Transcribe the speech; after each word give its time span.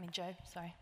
I 0.00 0.02
mean, 0.02 0.12
Joe, 0.12 0.34
sorry. 0.54 0.74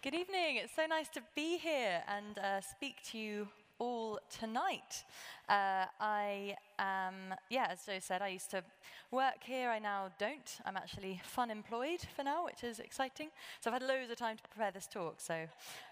Good 0.00 0.14
evening. 0.14 0.58
It's 0.62 0.76
so 0.76 0.86
nice 0.86 1.08
to 1.08 1.20
be 1.34 1.58
here 1.58 2.04
and 2.06 2.38
uh, 2.38 2.60
speak 2.60 2.98
to 3.10 3.18
you 3.18 3.48
all 3.80 4.20
tonight. 4.30 5.02
Uh, 5.48 5.86
I 6.00 6.54
am, 6.78 7.34
yeah, 7.48 7.66
as 7.68 7.84
Joe 7.84 7.98
said, 7.98 8.22
I 8.22 8.28
used 8.28 8.52
to 8.52 8.62
work 9.10 9.42
here. 9.42 9.70
I 9.70 9.80
now 9.80 10.10
don't. 10.20 10.58
I'm 10.64 10.76
actually 10.76 11.20
fun 11.24 11.50
employed 11.50 11.98
for 12.14 12.22
now, 12.22 12.44
which 12.44 12.62
is 12.62 12.78
exciting. 12.78 13.30
So 13.60 13.70
I've 13.70 13.82
had 13.82 13.88
loads 13.88 14.08
of 14.08 14.16
time 14.16 14.36
to 14.36 14.42
prepare 14.44 14.70
this 14.70 14.86
talk. 14.86 15.16
So 15.18 15.34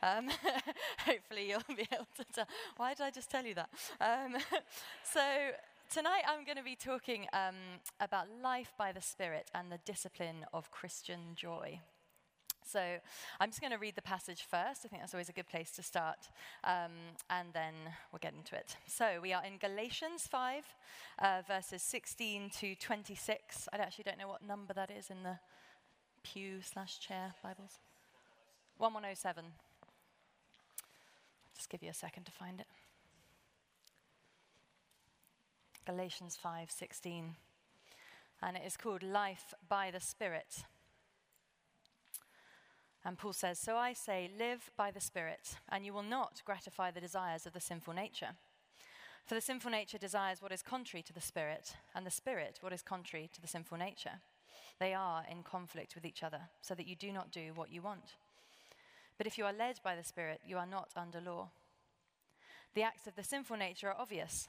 um, 0.04 0.28
hopefully 1.04 1.48
you'll 1.48 1.62
be 1.76 1.88
able 1.92 2.06
to 2.16 2.24
tell. 2.32 2.46
Why 2.76 2.94
did 2.94 3.02
I 3.02 3.10
just 3.10 3.28
tell 3.28 3.44
you 3.44 3.54
that? 3.54 3.70
Um, 4.00 4.36
so 5.02 5.20
tonight 5.90 6.22
I'm 6.28 6.44
going 6.44 6.56
to 6.56 6.62
be 6.62 6.76
talking 6.76 7.26
um, 7.32 7.54
about 8.00 8.26
life 8.42 8.72
by 8.78 8.92
the 8.92 9.00
Spirit 9.00 9.50
and 9.54 9.72
the 9.72 9.78
discipline 9.84 10.44
of 10.52 10.70
Christian 10.70 11.20
joy. 11.34 11.80
So 12.64 12.80
I'm 13.40 13.48
just 13.48 13.62
going 13.62 13.72
to 13.72 13.78
read 13.78 13.96
the 13.96 14.02
passage 14.02 14.42
first. 14.42 14.84
I 14.84 14.88
think 14.88 15.00
that's 15.00 15.14
always 15.14 15.30
a 15.30 15.32
good 15.32 15.48
place 15.48 15.70
to 15.72 15.82
start. 15.82 16.28
Um, 16.64 16.92
and 17.30 17.48
then 17.54 17.72
we'll 18.12 18.18
get 18.20 18.34
into 18.34 18.54
it. 18.54 18.76
So 18.86 19.20
we 19.22 19.32
are 19.32 19.42
in 19.42 19.56
Galatians 19.56 20.26
5, 20.26 20.64
uh, 21.20 21.42
verses 21.48 21.82
16 21.82 22.50
to 22.58 22.74
26. 22.74 23.68
I 23.72 23.76
actually 23.78 24.04
don't 24.04 24.18
know 24.18 24.28
what 24.28 24.46
number 24.46 24.74
that 24.74 24.90
is 24.90 25.08
in 25.08 25.22
the 25.22 25.38
pew 26.22 26.60
slash 26.60 27.00
chair 27.00 27.32
Bibles. 27.42 27.78
1107. 28.76 29.44
Just 31.56 31.70
give 31.70 31.82
you 31.82 31.90
a 31.90 31.94
second 31.94 32.24
to 32.24 32.32
find 32.32 32.60
it. 32.60 32.66
Galatians 35.88 36.36
5:16 36.36 37.34
and 38.42 38.56
it 38.58 38.62
is 38.66 38.76
called 38.76 39.02
life 39.02 39.54
by 39.70 39.90
the 39.90 40.00
spirit. 40.00 40.64
And 43.06 43.16
Paul 43.16 43.32
says, 43.32 43.58
So 43.58 43.76
I 43.76 43.94
say, 43.94 44.30
live 44.38 44.70
by 44.76 44.90
the 44.90 45.00
Spirit, 45.00 45.56
and 45.70 45.86
you 45.86 45.94
will 45.94 46.02
not 46.02 46.42
gratify 46.44 46.90
the 46.90 47.00
desires 47.00 47.46
of 47.46 47.54
the 47.54 47.60
sinful 47.60 47.94
nature. 47.94 48.34
For 49.24 49.34
the 49.34 49.40
sinful 49.40 49.70
nature 49.70 49.96
desires 49.96 50.42
what 50.42 50.52
is 50.52 50.62
contrary 50.62 51.02
to 51.04 51.12
the 51.14 51.22
Spirit, 51.22 51.76
and 51.94 52.04
the 52.04 52.10
Spirit 52.10 52.58
what 52.60 52.72
is 52.72 52.82
contrary 52.82 53.30
to 53.32 53.40
the 53.40 53.48
sinful 53.48 53.78
nature. 53.78 54.20
They 54.78 54.92
are 54.92 55.24
in 55.30 55.42
conflict 55.42 55.94
with 55.94 56.04
each 56.04 56.22
other, 56.22 56.50
so 56.60 56.74
that 56.74 56.86
you 56.86 56.96
do 56.96 57.12
not 57.12 57.30
do 57.30 57.52
what 57.54 57.70
you 57.70 57.80
want. 57.80 58.16
But 59.16 59.26
if 59.26 59.38
you 59.38 59.46
are 59.46 59.54
led 59.54 59.80
by 59.82 59.96
the 59.96 60.04
Spirit, 60.04 60.42
you 60.44 60.58
are 60.58 60.66
not 60.66 60.90
under 60.96 61.20
law. 61.20 61.48
The 62.74 62.82
acts 62.82 63.06
of 63.06 63.14
the 63.14 63.22
sinful 63.22 63.56
nature 63.56 63.88
are 63.88 63.98
obvious 63.98 64.48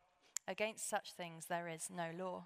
Against 0.51 0.89
such 0.89 1.13
things 1.13 1.45
there 1.45 1.69
is 1.69 1.87
no 1.89 2.07
law. 2.13 2.43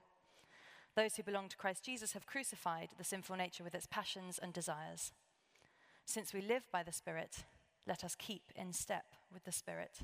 Those 0.96 1.16
who 1.16 1.24
belong 1.24 1.50
to 1.50 1.58
Christ 1.58 1.84
Jesus 1.84 2.14
have 2.14 2.28
crucified 2.28 2.90
the 2.96 3.04
sinful 3.04 3.36
nature 3.36 3.64
with 3.64 3.74
its 3.74 3.88
passions 3.88 4.40
and 4.40 4.54
desires. 4.54 5.12
Since 6.06 6.32
we 6.32 6.42
live 6.42 6.68
by 6.72 6.84
the 6.84 6.92
Spirit, 6.92 7.46
let 7.88 8.04
us 8.04 8.14
keep 8.14 8.44
in 8.56 8.74
step 8.74 9.06
with 9.34 9.44
the 9.44 9.52
Spirit. 9.52 10.02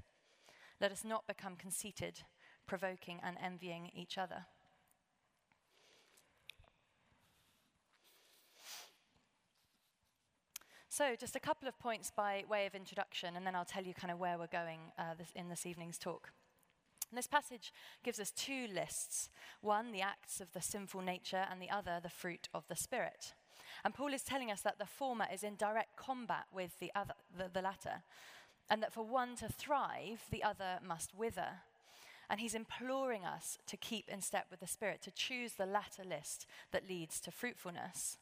Let 0.81 0.91
us 0.91 1.03
not 1.05 1.27
become 1.27 1.55
conceited, 1.55 2.23
provoking 2.65 3.19
and 3.23 3.37
envying 3.39 3.91
each 3.95 4.17
other. 4.17 4.45
So, 10.89 11.15
just 11.15 11.35
a 11.35 11.39
couple 11.39 11.67
of 11.67 11.77
points 11.77 12.09
by 12.09 12.45
way 12.49 12.65
of 12.65 12.73
introduction, 12.73 13.35
and 13.35 13.45
then 13.45 13.55
I'll 13.55 13.63
tell 13.63 13.83
you 13.83 13.93
kind 13.93 14.11
of 14.11 14.17
where 14.17 14.39
we're 14.39 14.47
going 14.47 14.79
uh, 14.97 15.13
this, 15.19 15.29
in 15.35 15.49
this 15.49 15.67
evening's 15.67 15.99
talk. 15.99 16.31
And 17.11 17.17
this 17.17 17.27
passage 17.27 17.73
gives 18.03 18.21
us 18.21 18.31
two 18.31 18.67
lists 18.73 19.29
one, 19.59 19.91
the 19.91 20.01
acts 20.01 20.39
of 20.39 20.53
the 20.53 20.61
sinful 20.61 21.01
nature, 21.01 21.45
and 21.51 21.61
the 21.61 21.69
other, 21.69 21.99
the 22.01 22.09
fruit 22.09 22.47
of 22.53 22.63
the 22.69 22.75
Spirit. 22.75 23.33
And 23.83 23.93
Paul 23.93 24.13
is 24.13 24.23
telling 24.23 24.49
us 24.49 24.61
that 24.61 24.79
the 24.79 24.85
former 24.85 25.25
is 25.31 25.43
in 25.43 25.55
direct 25.55 25.97
combat 25.97 26.45
with 26.53 26.79
the, 26.79 26.91
other, 26.95 27.13
the, 27.37 27.49
the 27.53 27.61
latter, 27.61 28.03
and 28.69 28.81
that 28.81 28.93
for 28.93 29.05
one 29.05 29.35
to 29.37 29.49
thrive, 29.49 30.23
the 30.31 30.41
other 30.41 30.79
must 30.85 31.13
wither. 31.13 31.59
And 32.29 32.39
he's 32.39 32.55
imploring 32.55 33.25
us 33.25 33.57
to 33.67 33.75
keep 33.75 34.07
in 34.07 34.21
step 34.21 34.47
with 34.49 34.61
the 34.61 34.67
Spirit, 34.67 35.01
to 35.01 35.11
choose 35.11 35.53
the 35.53 35.65
latter 35.65 36.03
list 36.05 36.45
that 36.71 36.87
leads 36.87 37.19
to 37.21 37.31
fruitfulness. 37.31 38.17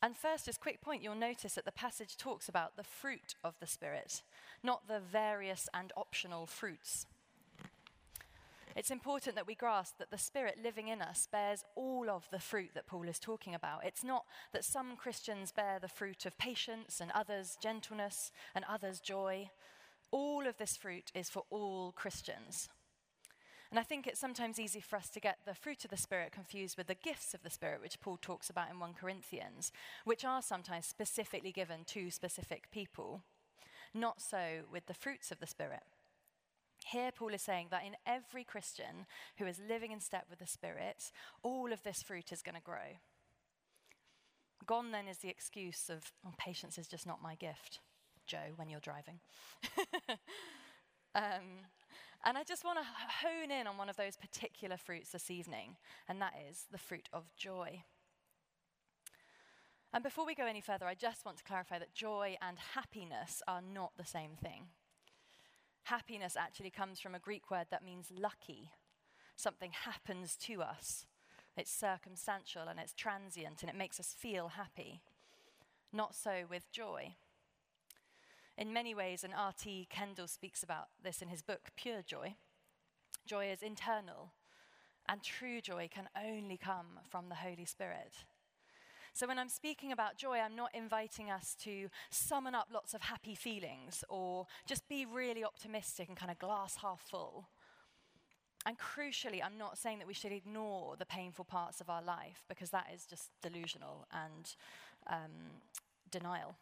And 0.00 0.16
first, 0.16 0.46
as 0.46 0.58
quick 0.58 0.80
point, 0.80 1.02
you'll 1.02 1.16
notice 1.16 1.54
that 1.54 1.64
the 1.64 1.72
passage 1.72 2.16
talks 2.16 2.48
about 2.48 2.76
the 2.76 2.84
fruit 2.84 3.34
of 3.42 3.54
the 3.58 3.66
Spirit, 3.66 4.22
not 4.62 4.86
the 4.86 5.00
various 5.00 5.68
and 5.74 5.92
optional 5.96 6.46
fruits. 6.46 7.06
It's 8.74 8.90
important 8.90 9.36
that 9.36 9.46
we 9.46 9.54
grasp 9.54 9.98
that 9.98 10.10
the 10.10 10.18
Spirit 10.18 10.58
living 10.62 10.88
in 10.88 11.02
us 11.02 11.28
bears 11.30 11.64
all 11.76 12.08
of 12.08 12.28
the 12.30 12.38
fruit 12.38 12.70
that 12.74 12.86
Paul 12.86 13.08
is 13.08 13.18
talking 13.18 13.54
about. 13.54 13.84
It's 13.84 14.04
not 14.04 14.24
that 14.52 14.64
some 14.64 14.96
Christians 14.96 15.52
bear 15.52 15.78
the 15.80 15.88
fruit 15.88 16.24
of 16.24 16.38
patience 16.38 17.00
and 17.00 17.10
others 17.12 17.56
gentleness 17.60 18.32
and 18.54 18.64
others 18.68 19.00
joy. 19.00 19.50
All 20.10 20.46
of 20.46 20.56
this 20.56 20.76
fruit 20.76 21.10
is 21.14 21.28
for 21.28 21.44
all 21.50 21.92
Christians. 21.92 22.68
And 23.70 23.78
I 23.78 23.82
think 23.82 24.06
it's 24.06 24.20
sometimes 24.20 24.60
easy 24.60 24.80
for 24.80 24.96
us 24.96 25.08
to 25.10 25.20
get 25.20 25.38
the 25.46 25.54
fruit 25.54 25.84
of 25.84 25.90
the 25.90 25.96
Spirit 25.96 26.32
confused 26.32 26.76
with 26.76 26.88
the 26.88 26.94
gifts 26.94 27.32
of 27.32 27.42
the 27.42 27.48
Spirit, 27.48 27.80
which 27.80 28.00
Paul 28.00 28.18
talks 28.20 28.50
about 28.50 28.70
in 28.70 28.78
1 28.78 28.92
Corinthians, 28.92 29.72
which 30.04 30.26
are 30.26 30.42
sometimes 30.42 30.84
specifically 30.84 31.52
given 31.52 31.84
to 31.86 32.10
specific 32.10 32.70
people. 32.70 33.22
Not 33.94 34.20
so 34.20 34.64
with 34.70 34.86
the 34.86 34.94
fruits 34.94 35.30
of 35.30 35.40
the 35.40 35.46
Spirit. 35.46 35.84
Here, 36.90 37.10
Paul 37.12 37.34
is 37.34 37.42
saying 37.42 37.68
that 37.70 37.84
in 37.84 37.96
every 38.06 38.44
Christian 38.44 39.06
who 39.38 39.46
is 39.46 39.60
living 39.68 39.92
in 39.92 40.00
step 40.00 40.26
with 40.28 40.40
the 40.40 40.46
Spirit, 40.46 41.12
all 41.42 41.72
of 41.72 41.82
this 41.82 42.02
fruit 42.02 42.32
is 42.32 42.42
going 42.42 42.56
to 42.56 42.62
grow. 42.62 42.98
Gone 44.66 44.90
then 44.90 45.08
is 45.08 45.18
the 45.18 45.28
excuse 45.28 45.88
of, 45.88 46.12
oh, 46.26 46.32
patience 46.38 46.78
is 46.78 46.88
just 46.88 47.06
not 47.06 47.22
my 47.22 47.34
gift, 47.34 47.80
Joe, 48.26 48.52
when 48.56 48.68
you're 48.68 48.80
driving. 48.80 49.20
um, 51.14 51.66
and 52.24 52.38
I 52.38 52.44
just 52.44 52.64
want 52.64 52.78
to 52.78 53.26
hone 53.26 53.50
in 53.50 53.66
on 53.66 53.76
one 53.76 53.88
of 53.88 53.96
those 53.96 54.16
particular 54.16 54.76
fruits 54.76 55.10
this 55.10 55.30
evening, 55.30 55.76
and 56.08 56.20
that 56.20 56.34
is 56.48 56.66
the 56.70 56.78
fruit 56.78 57.08
of 57.12 57.34
joy. 57.36 57.82
And 59.92 60.02
before 60.02 60.24
we 60.24 60.34
go 60.34 60.46
any 60.46 60.60
further, 60.60 60.86
I 60.86 60.94
just 60.94 61.26
want 61.26 61.36
to 61.38 61.44
clarify 61.44 61.78
that 61.78 61.92
joy 61.92 62.36
and 62.40 62.56
happiness 62.74 63.42
are 63.46 63.60
not 63.60 63.92
the 63.96 64.06
same 64.06 64.36
thing. 64.42 64.68
Happiness 65.84 66.36
actually 66.36 66.70
comes 66.70 67.00
from 67.00 67.14
a 67.14 67.18
Greek 67.18 67.50
word 67.50 67.66
that 67.70 67.84
means 67.84 68.12
lucky. 68.16 68.70
Something 69.36 69.72
happens 69.84 70.36
to 70.36 70.62
us. 70.62 71.06
It's 71.56 71.70
circumstantial 71.70 72.68
and 72.68 72.78
it's 72.78 72.94
transient 72.94 73.62
and 73.62 73.70
it 73.70 73.76
makes 73.76 73.98
us 74.00 74.14
feel 74.16 74.48
happy. 74.48 75.02
Not 75.92 76.14
so 76.14 76.44
with 76.48 76.70
joy. 76.72 77.14
In 78.56 78.72
many 78.72 78.94
ways, 78.94 79.24
and 79.24 79.32
R.T. 79.34 79.88
Kendall 79.90 80.28
speaks 80.28 80.62
about 80.62 80.88
this 81.02 81.22
in 81.22 81.28
his 81.28 81.42
book, 81.42 81.70
Pure 81.74 82.02
Joy, 82.06 82.34
joy 83.26 83.50
is 83.50 83.62
internal, 83.62 84.32
and 85.08 85.22
true 85.22 85.60
joy 85.60 85.88
can 85.92 86.08
only 86.16 86.58
come 86.58 87.00
from 87.08 87.28
the 87.28 87.36
Holy 87.36 87.64
Spirit. 87.64 88.12
So, 89.14 89.26
when 89.26 89.38
I'm 89.38 89.48
speaking 89.48 89.92
about 89.92 90.16
joy, 90.16 90.38
I'm 90.38 90.56
not 90.56 90.74
inviting 90.74 91.30
us 91.30 91.54
to 91.62 91.88
summon 92.10 92.54
up 92.54 92.68
lots 92.72 92.94
of 92.94 93.02
happy 93.02 93.34
feelings 93.34 94.04
or 94.08 94.46
just 94.66 94.88
be 94.88 95.04
really 95.04 95.44
optimistic 95.44 96.08
and 96.08 96.16
kind 96.16 96.30
of 96.30 96.38
glass 96.38 96.76
half 96.76 97.00
full. 97.00 97.48
And 98.64 98.76
crucially, 98.78 99.40
I'm 99.44 99.58
not 99.58 99.76
saying 99.76 99.98
that 99.98 100.06
we 100.06 100.14
should 100.14 100.32
ignore 100.32 100.96
the 100.96 101.04
painful 101.04 101.44
parts 101.44 101.80
of 101.80 101.90
our 101.90 102.02
life 102.02 102.44
because 102.48 102.70
that 102.70 102.86
is 102.94 103.04
just 103.04 103.30
delusional 103.42 104.06
and 104.12 104.54
um, 105.08 105.60
denial. 106.10 106.56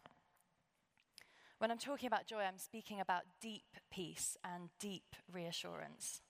When 1.59 1.69
I'm 1.69 1.77
talking 1.77 2.07
about 2.07 2.25
joy, 2.25 2.39
I'm 2.41 2.57
speaking 2.57 2.99
about 2.99 3.21
deep 3.39 3.77
peace 3.91 4.35
and 4.43 4.69
deep 4.79 5.15
reassurance. 5.31 6.21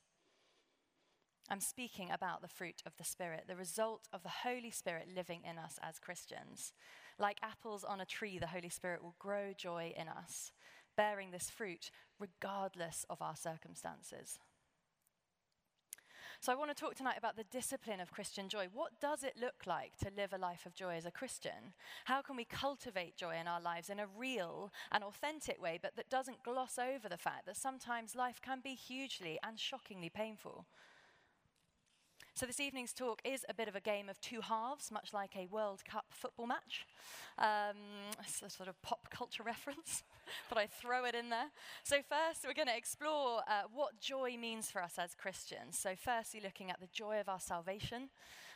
I'm 1.51 1.59
speaking 1.59 2.09
about 2.09 2.41
the 2.41 2.47
fruit 2.47 2.81
of 2.85 2.95
the 2.95 3.03
Spirit, 3.03 3.43
the 3.45 3.57
result 3.57 4.07
of 4.13 4.23
the 4.23 4.29
Holy 4.29 4.71
Spirit 4.71 5.09
living 5.13 5.41
in 5.43 5.57
us 5.57 5.77
as 5.83 5.99
Christians. 5.99 6.71
Like 7.19 7.39
apples 7.43 7.83
on 7.83 7.99
a 7.99 8.05
tree, 8.05 8.39
the 8.39 8.47
Holy 8.47 8.69
Spirit 8.69 9.03
will 9.03 9.15
grow 9.19 9.51
joy 9.57 9.93
in 9.97 10.07
us, 10.07 10.53
bearing 10.95 11.31
this 11.31 11.49
fruit 11.49 11.91
regardless 12.17 13.05
of 13.09 13.21
our 13.21 13.35
circumstances. 13.35 14.39
So, 16.39 16.53
I 16.53 16.55
want 16.55 16.71
to 16.71 16.81
talk 16.81 16.95
tonight 16.95 17.17
about 17.17 17.35
the 17.35 17.43
discipline 17.43 17.99
of 17.99 18.13
Christian 18.13 18.47
joy. 18.47 18.67
What 18.73 19.01
does 19.01 19.21
it 19.21 19.35
look 19.39 19.67
like 19.67 19.97
to 19.97 20.09
live 20.15 20.31
a 20.31 20.37
life 20.37 20.65
of 20.65 20.73
joy 20.73 20.95
as 20.95 21.05
a 21.05 21.11
Christian? 21.11 21.73
How 22.05 22.21
can 22.21 22.37
we 22.37 22.45
cultivate 22.45 23.17
joy 23.17 23.35
in 23.35 23.47
our 23.49 23.61
lives 23.61 23.89
in 23.89 23.99
a 23.99 24.07
real 24.07 24.71
and 24.89 25.03
authentic 25.03 25.61
way, 25.61 25.77
but 25.81 25.97
that 25.97 26.09
doesn't 26.09 26.43
gloss 26.43 26.79
over 26.79 27.09
the 27.09 27.17
fact 27.17 27.45
that 27.45 27.57
sometimes 27.57 28.15
life 28.15 28.41
can 28.41 28.61
be 28.63 28.73
hugely 28.73 29.37
and 29.43 29.59
shockingly 29.59 30.09
painful? 30.09 30.65
So, 32.41 32.47
this 32.47 32.59
evening's 32.59 32.91
talk 32.91 33.21
is 33.23 33.45
a 33.49 33.53
bit 33.53 33.67
of 33.67 33.75
a 33.75 33.79
game 33.79 34.09
of 34.09 34.19
two 34.19 34.41
halves, 34.41 34.89
much 34.89 35.13
like 35.13 35.35
a 35.35 35.45
World 35.51 35.85
Cup 35.85 36.05
football 36.09 36.47
match. 36.47 36.87
Um, 37.37 37.77
it's 38.19 38.41
a 38.41 38.49
sort 38.49 38.67
of 38.67 38.81
pop 38.81 39.11
culture 39.11 39.43
reference, 39.45 40.01
but 40.49 40.57
I 40.57 40.65
throw 40.65 41.05
it 41.05 41.13
in 41.13 41.29
there. 41.29 41.51
So, 41.83 41.97
first, 41.97 42.43
we're 42.43 42.55
going 42.55 42.67
to 42.67 42.75
explore 42.75 43.41
uh, 43.47 43.67
what 43.71 43.99
joy 43.99 44.37
means 44.39 44.71
for 44.71 44.81
us 44.81 44.95
as 44.97 45.13
Christians. 45.13 45.77
So, 45.77 45.93
firstly, 45.95 46.41
looking 46.43 46.71
at 46.71 46.79
the 46.79 46.89
joy 46.91 47.19
of 47.19 47.29
our 47.29 47.39
salvation, 47.39 48.09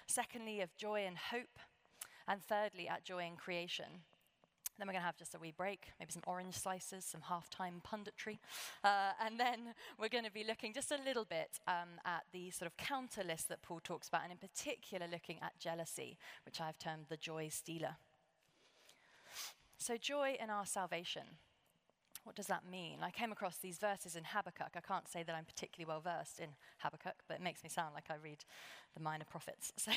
secondly, 0.07 0.61
of 0.61 0.75
joy 0.77 1.05
and 1.05 1.17
hope, 1.17 1.59
and 2.27 2.41
thirdly, 2.41 2.87
at 2.87 3.03
joy 3.03 3.27
in 3.27 3.35
creation. 3.35 4.01
Then 4.77 4.87
we're 4.87 4.93
going 4.93 5.01
to 5.01 5.05
have 5.05 5.17
just 5.17 5.35
a 5.35 5.39
wee 5.39 5.53
break, 5.55 5.87
maybe 5.99 6.11
some 6.11 6.23
orange 6.27 6.55
slices, 6.55 7.05
some 7.05 7.21
halftime 7.21 7.81
punditry. 7.81 8.39
Uh, 8.83 9.11
and 9.23 9.39
then 9.39 9.73
we're 9.99 10.09
going 10.09 10.25
to 10.25 10.31
be 10.31 10.43
looking 10.43 10.73
just 10.73 10.91
a 10.91 10.97
little 11.05 11.25
bit 11.25 11.59
um, 11.67 11.99
at 12.03 12.23
the 12.33 12.49
sort 12.51 12.67
of 12.67 12.75
counter 12.77 13.23
list 13.23 13.47
that 13.49 13.61
Paul 13.61 13.79
talks 13.83 14.07
about, 14.07 14.23
and 14.23 14.31
in 14.31 14.37
particular 14.37 15.07
looking 15.11 15.37
at 15.41 15.57
jealousy, 15.59 16.17
which 16.45 16.59
I've 16.59 16.77
termed 16.77 17.05
the 17.09 17.17
joy 17.17 17.47
stealer. 17.49 17.97
So, 19.77 19.97
joy 19.97 20.37
in 20.41 20.49
our 20.49 20.65
salvation. 20.65 21.23
What 22.25 22.35
does 22.35 22.47
that 22.47 22.67
mean? 22.69 22.97
I 23.03 23.11
came 23.11 23.31
across 23.31 23.57
these 23.57 23.77
verses 23.77 24.15
in 24.15 24.23
Habakkuk. 24.23 24.71
I 24.75 24.81
can't 24.81 25.07
say 25.07 25.21
that 25.21 25.35
I'm 25.35 25.45
particularly 25.45 25.87
well 25.87 26.01
versed 26.01 26.39
in 26.39 26.49
Habakkuk, 26.79 27.17
but 27.27 27.35
it 27.35 27.43
makes 27.43 27.63
me 27.63 27.69
sound 27.69 27.93
like 27.93 28.09
I 28.09 28.15
read 28.15 28.43
the 28.95 29.01
minor 29.01 29.25
prophets. 29.29 29.71
So, 29.85 29.91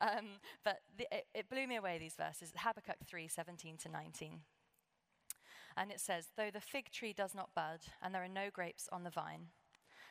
um, 0.00 0.40
but 0.64 0.80
the, 0.98 1.06
it, 1.14 1.26
it 1.32 1.48
blew 1.48 1.68
me 1.68 1.76
away, 1.76 1.98
these 1.98 2.16
verses. 2.16 2.52
Habakkuk 2.56 2.96
3 3.06 3.28
17 3.28 3.76
to 3.76 3.88
19. 3.88 4.40
And 5.76 5.92
it 5.92 6.00
says, 6.00 6.30
Though 6.36 6.50
the 6.52 6.60
fig 6.60 6.90
tree 6.90 7.12
does 7.12 7.32
not 7.32 7.54
bud, 7.54 7.80
and 8.02 8.12
there 8.12 8.24
are 8.24 8.28
no 8.28 8.50
grapes 8.52 8.88
on 8.90 9.04
the 9.04 9.10
vine, 9.10 9.46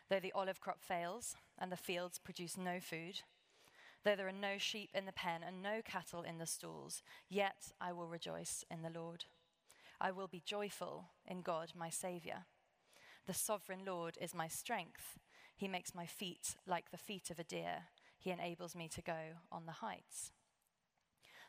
though 0.09 0.21
the 0.21 0.31
olive 0.33 0.61
crop 0.61 0.81
fails, 0.81 1.35
and 1.59 1.69
the 1.69 1.77
fields 1.77 2.17
produce 2.17 2.57
no 2.57 2.79
food, 2.79 3.21
though 4.05 4.15
there 4.15 4.29
are 4.29 4.31
no 4.31 4.57
sheep 4.57 4.89
in 4.93 5.05
the 5.05 5.11
pen 5.11 5.41
and 5.45 5.61
no 5.61 5.81
cattle 5.83 6.21
in 6.21 6.37
the 6.37 6.45
stalls, 6.45 7.03
yet 7.29 7.73
I 7.81 7.91
will 7.91 8.07
rejoice 8.07 8.63
in 8.71 8.83
the 8.83 8.89
Lord. 8.89 9.25
I 10.03 10.09
will 10.09 10.27
be 10.27 10.41
joyful 10.43 11.05
in 11.27 11.43
God, 11.43 11.73
my 11.77 11.91
Saviour. 11.91 12.45
The 13.27 13.35
sovereign 13.35 13.81
Lord 13.85 14.17
is 14.19 14.33
my 14.33 14.47
strength. 14.47 15.19
He 15.55 15.67
makes 15.67 15.93
my 15.93 16.07
feet 16.07 16.55
like 16.65 16.89
the 16.89 16.97
feet 16.97 17.29
of 17.29 17.37
a 17.37 17.43
deer. 17.43 17.83
He 18.17 18.31
enables 18.31 18.75
me 18.75 18.89
to 18.89 19.01
go 19.03 19.37
on 19.51 19.67
the 19.67 19.73
heights. 19.73 20.31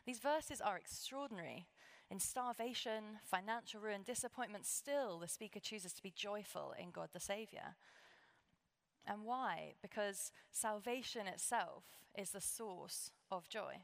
These 0.05 0.19
verses 0.19 0.61
are 0.61 0.77
extraordinary. 0.77 1.65
In 2.11 2.19
starvation, 2.19 3.17
financial 3.23 3.81
ruin, 3.81 4.03
disappointment, 4.05 4.67
still 4.67 5.17
the 5.17 5.27
speaker 5.27 5.59
chooses 5.59 5.91
to 5.93 6.03
be 6.03 6.13
joyful 6.15 6.75
in 6.79 6.91
God 6.91 7.09
the 7.11 7.19
Saviour. 7.19 7.75
And 9.07 9.23
why? 9.23 9.73
Because 9.81 10.31
salvation 10.51 11.25
itself 11.25 11.85
is 12.15 12.29
the 12.29 12.41
source 12.41 13.09
of 13.31 13.49
joy 13.49 13.81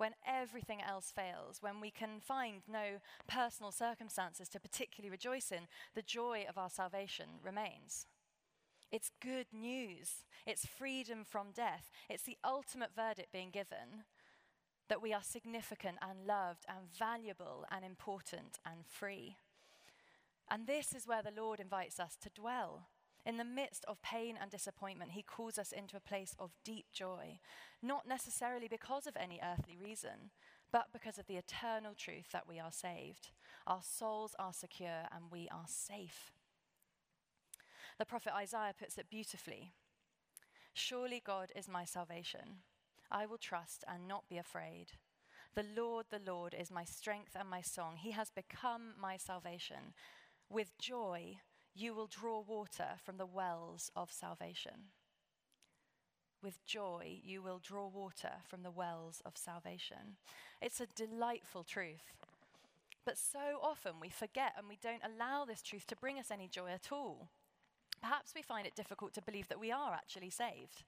when 0.00 0.14
everything 0.26 0.80
else 0.80 1.12
fails, 1.14 1.58
when 1.60 1.78
we 1.78 1.90
can 1.90 2.20
find 2.22 2.62
no 2.66 3.00
personal 3.28 3.70
circumstances 3.70 4.48
to 4.48 4.58
particularly 4.58 5.10
rejoice 5.10 5.52
in, 5.52 5.68
the 5.94 6.00
joy 6.00 6.46
of 6.48 6.56
our 6.56 6.70
salvation 6.70 7.26
remains. 7.44 8.06
It's 8.90 9.10
good 9.20 9.48
news. 9.52 10.24
It's 10.46 10.64
freedom 10.64 11.22
from 11.28 11.48
death. 11.54 11.90
It's 12.08 12.22
the 12.22 12.38
ultimate 12.42 12.94
verdict 12.96 13.30
being 13.30 13.50
given 13.50 14.04
that 14.88 15.02
we 15.02 15.12
are 15.12 15.22
significant 15.22 15.98
and 16.00 16.26
loved 16.26 16.64
and 16.66 16.90
valuable 16.98 17.66
and 17.70 17.84
important 17.84 18.58
and 18.64 18.86
free. 18.86 19.36
And 20.50 20.66
this 20.66 20.94
is 20.94 21.06
where 21.06 21.22
the 21.22 21.38
Lord 21.38 21.60
invites 21.60 22.00
us 22.00 22.16
to 22.22 22.30
dwell. 22.30 22.88
In 23.26 23.36
the 23.36 23.44
midst 23.44 23.84
of 23.86 24.00
pain 24.02 24.38
and 24.40 24.50
disappointment, 24.50 25.12
he 25.12 25.22
calls 25.22 25.58
us 25.58 25.72
into 25.72 25.96
a 25.96 26.00
place 26.00 26.34
of 26.38 26.56
deep 26.64 26.86
joy, 26.92 27.38
not 27.82 28.08
necessarily 28.08 28.66
because 28.68 29.06
of 29.06 29.16
any 29.16 29.40
earthly 29.42 29.76
reason, 29.76 30.30
but 30.72 30.86
because 30.92 31.18
of 31.18 31.26
the 31.26 31.36
eternal 31.36 31.94
truth 31.94 32.28
that 32.32 32.48
we 32.48 32.58
are 32.58 32.72
saved. 32.72 33.30
Our 33.66 33.82
souls 33.82 34.34
are 34.38 34.52
secure 34.52 35.06
and 35.14 35.30
we 35.30 35.48
are 35.50 35.66
safe. 35.66 36.32
The 37.98 38.06
prophet 38.06 38.32
Isaiah 38.34 38.74
puts 38.78 38.96
it 38.96 39.10
beautifully 39.10 39.72
Surely 40.72 41.20
God 41.24 41.52
is 41.54 41.68
my 41.68 41.84
salvation. 41.84 42.62
I 43.10 43.26
will 43.26 43.38
trust 43.38 43.84
and 43.86 44.06
not 44.06 44.28
be 44.28 44.38
afraid. 44.38 44.92
The 45.54 45.64
Lord, 45.76 46.06
the 46.10 46.20
Lord, 46.24 46.54
is 46.58 46.70
my 46.70 46.84
strength 46.84 47.36
and 47.38 47.50
my 47.50 47.60
song. 47.60 47.96
He 47.96 48.12
has 48.12 48.30
become 48.30 48.94
my 48.98 49.16
salvation. 49.16 49.94
With 50.48 50.78
joy, 50.78 51.38
you 51.74 51.94
will 51.94 52.06
draw 52.06 52.40
water 52.40 52.96
from 53.04 53.16
the 53.16 53.26
wells 53.26 53.90
of 53.94 54.12
salvation. 54.12 54.90
With 56.42 56.64
joy, 56.64 57.20
you 57.22 57.42
will 57.42 57.60
draw 57.62 57.86
water 57.86 58.32
from 58.48 58.62
the 58.62 58.70
wells 58.70 59.20
of 59.26 59.36
salvation. 59.36 60.16
It's 60.62 60.80
a 60.80 60.86
delightful 60.86 61.64
truth. 61.64 62.14
But 63.04 63.18
so 63.18 63.60
often 63.62 63.94
we 64.00 64.08
forget 64.08 64.54
and 64.56 64.68
we 64.68 64.78
don't 64.82 65.02
allow 65.04 65.44
this 65.44 65.62
truth 65.62 65.86
to 65.88 65.96
bring 65.96 66.18
us 66.18 66.30
any 66.30 66.48
joy 66.48 66.70
at 66.70 66.92
all. 66.92 67.28
Perhaps 68.00 68.32
we 68.34 68.42
find 68.42 68.66
it 68.66 68.74
difficult 68.74 69.12
to 69.14 69.22
believe 69.22 69.48
that 69.48 69.60
we 69.60 69.70
are 69.70 69.92
actually 69.92 70.30
saved. 70.30 70.84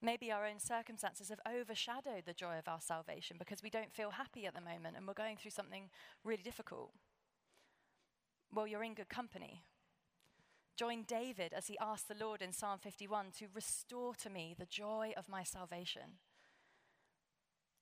Maybe 0.00 0.30
our 0.30 0.46
own 0.46 0.60
circumstances 0.60 1.28
have 1.28 1.40
overshadowed 1.46 2.24
the 2.24 2.32
joy 2.32 2.56
of 2.58 2.68
our 2.68 2.80
salvation 2.80 3.36
because 3.38 3.62
we 3.62 3.70
don't 3.70 3.92
feel 3.92 4.10
happy 4.10 4.46
at 4.46 4.54
the 4.54 4.60
moment 4.60 4.96
and 4.96 5.06
we're 5.06 5.14
going 5.14 5.36
through 5.36 5.50
something 5.50 5.90
really 6.24 6.42
difficult. 6.42 6.92
Well, 8.54 8.66
you're 8.66 8.84
in 8.84 8.94
good 8.94 9.08
company. 9.08 9.62
Join 10.76 11.02
David 11.02 11.52
as 11.52 11.66
he 11.66 11.76
asked 11.80 12.08
the 12.08 12.24
Lord 12.24 12.40
in 12.40 12.52
Psalm 12.52 12.78
51 12.78 13.32
to 13.38 13.46
restore 13.52 14.14
to 14.14 14.30
me 14.30 14.54
the 14.56 14.66
joy 14.66 15.12
of 15.16 15.28
my 15.28 15.42
salvation. 15.42 16.18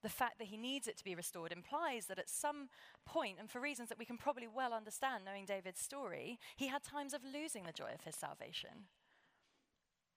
The 0.02 0.08
fact 0.08 0.38
that 0.38 0.48
he 0.48 0.56
needs 0.56 0.86
it 0.86 0.96
to 0.98 1.04
be 1.04 1.14
restored 1.14 1.52
implies 1.52 2.06
that 2.06 2.18
at 2.18 2.30
some 2.30 2.68
point, 3.04 3.38
and 3.38 3.50
for 3.50 3.60
reasons 3.60 3.88
that 3.88 3.98
we 3.98 4.04
can 4.04 4.16
probably 4.16 4.46
well 4.46 4.72
understand 4.72 5.24
knowing 5.24 5.44
David's 5.44 5.80
story, 5.80 6.38
he 6.56 6.68
had 6.68 6.82
times 6.82 7.12
of 7.12 7.22
losing 7.24 7.64
the 7.64 7.72
joy 7.72 7.90
of 7.94 8.02
his 8.02 8.14
salvation. 8.14 8.86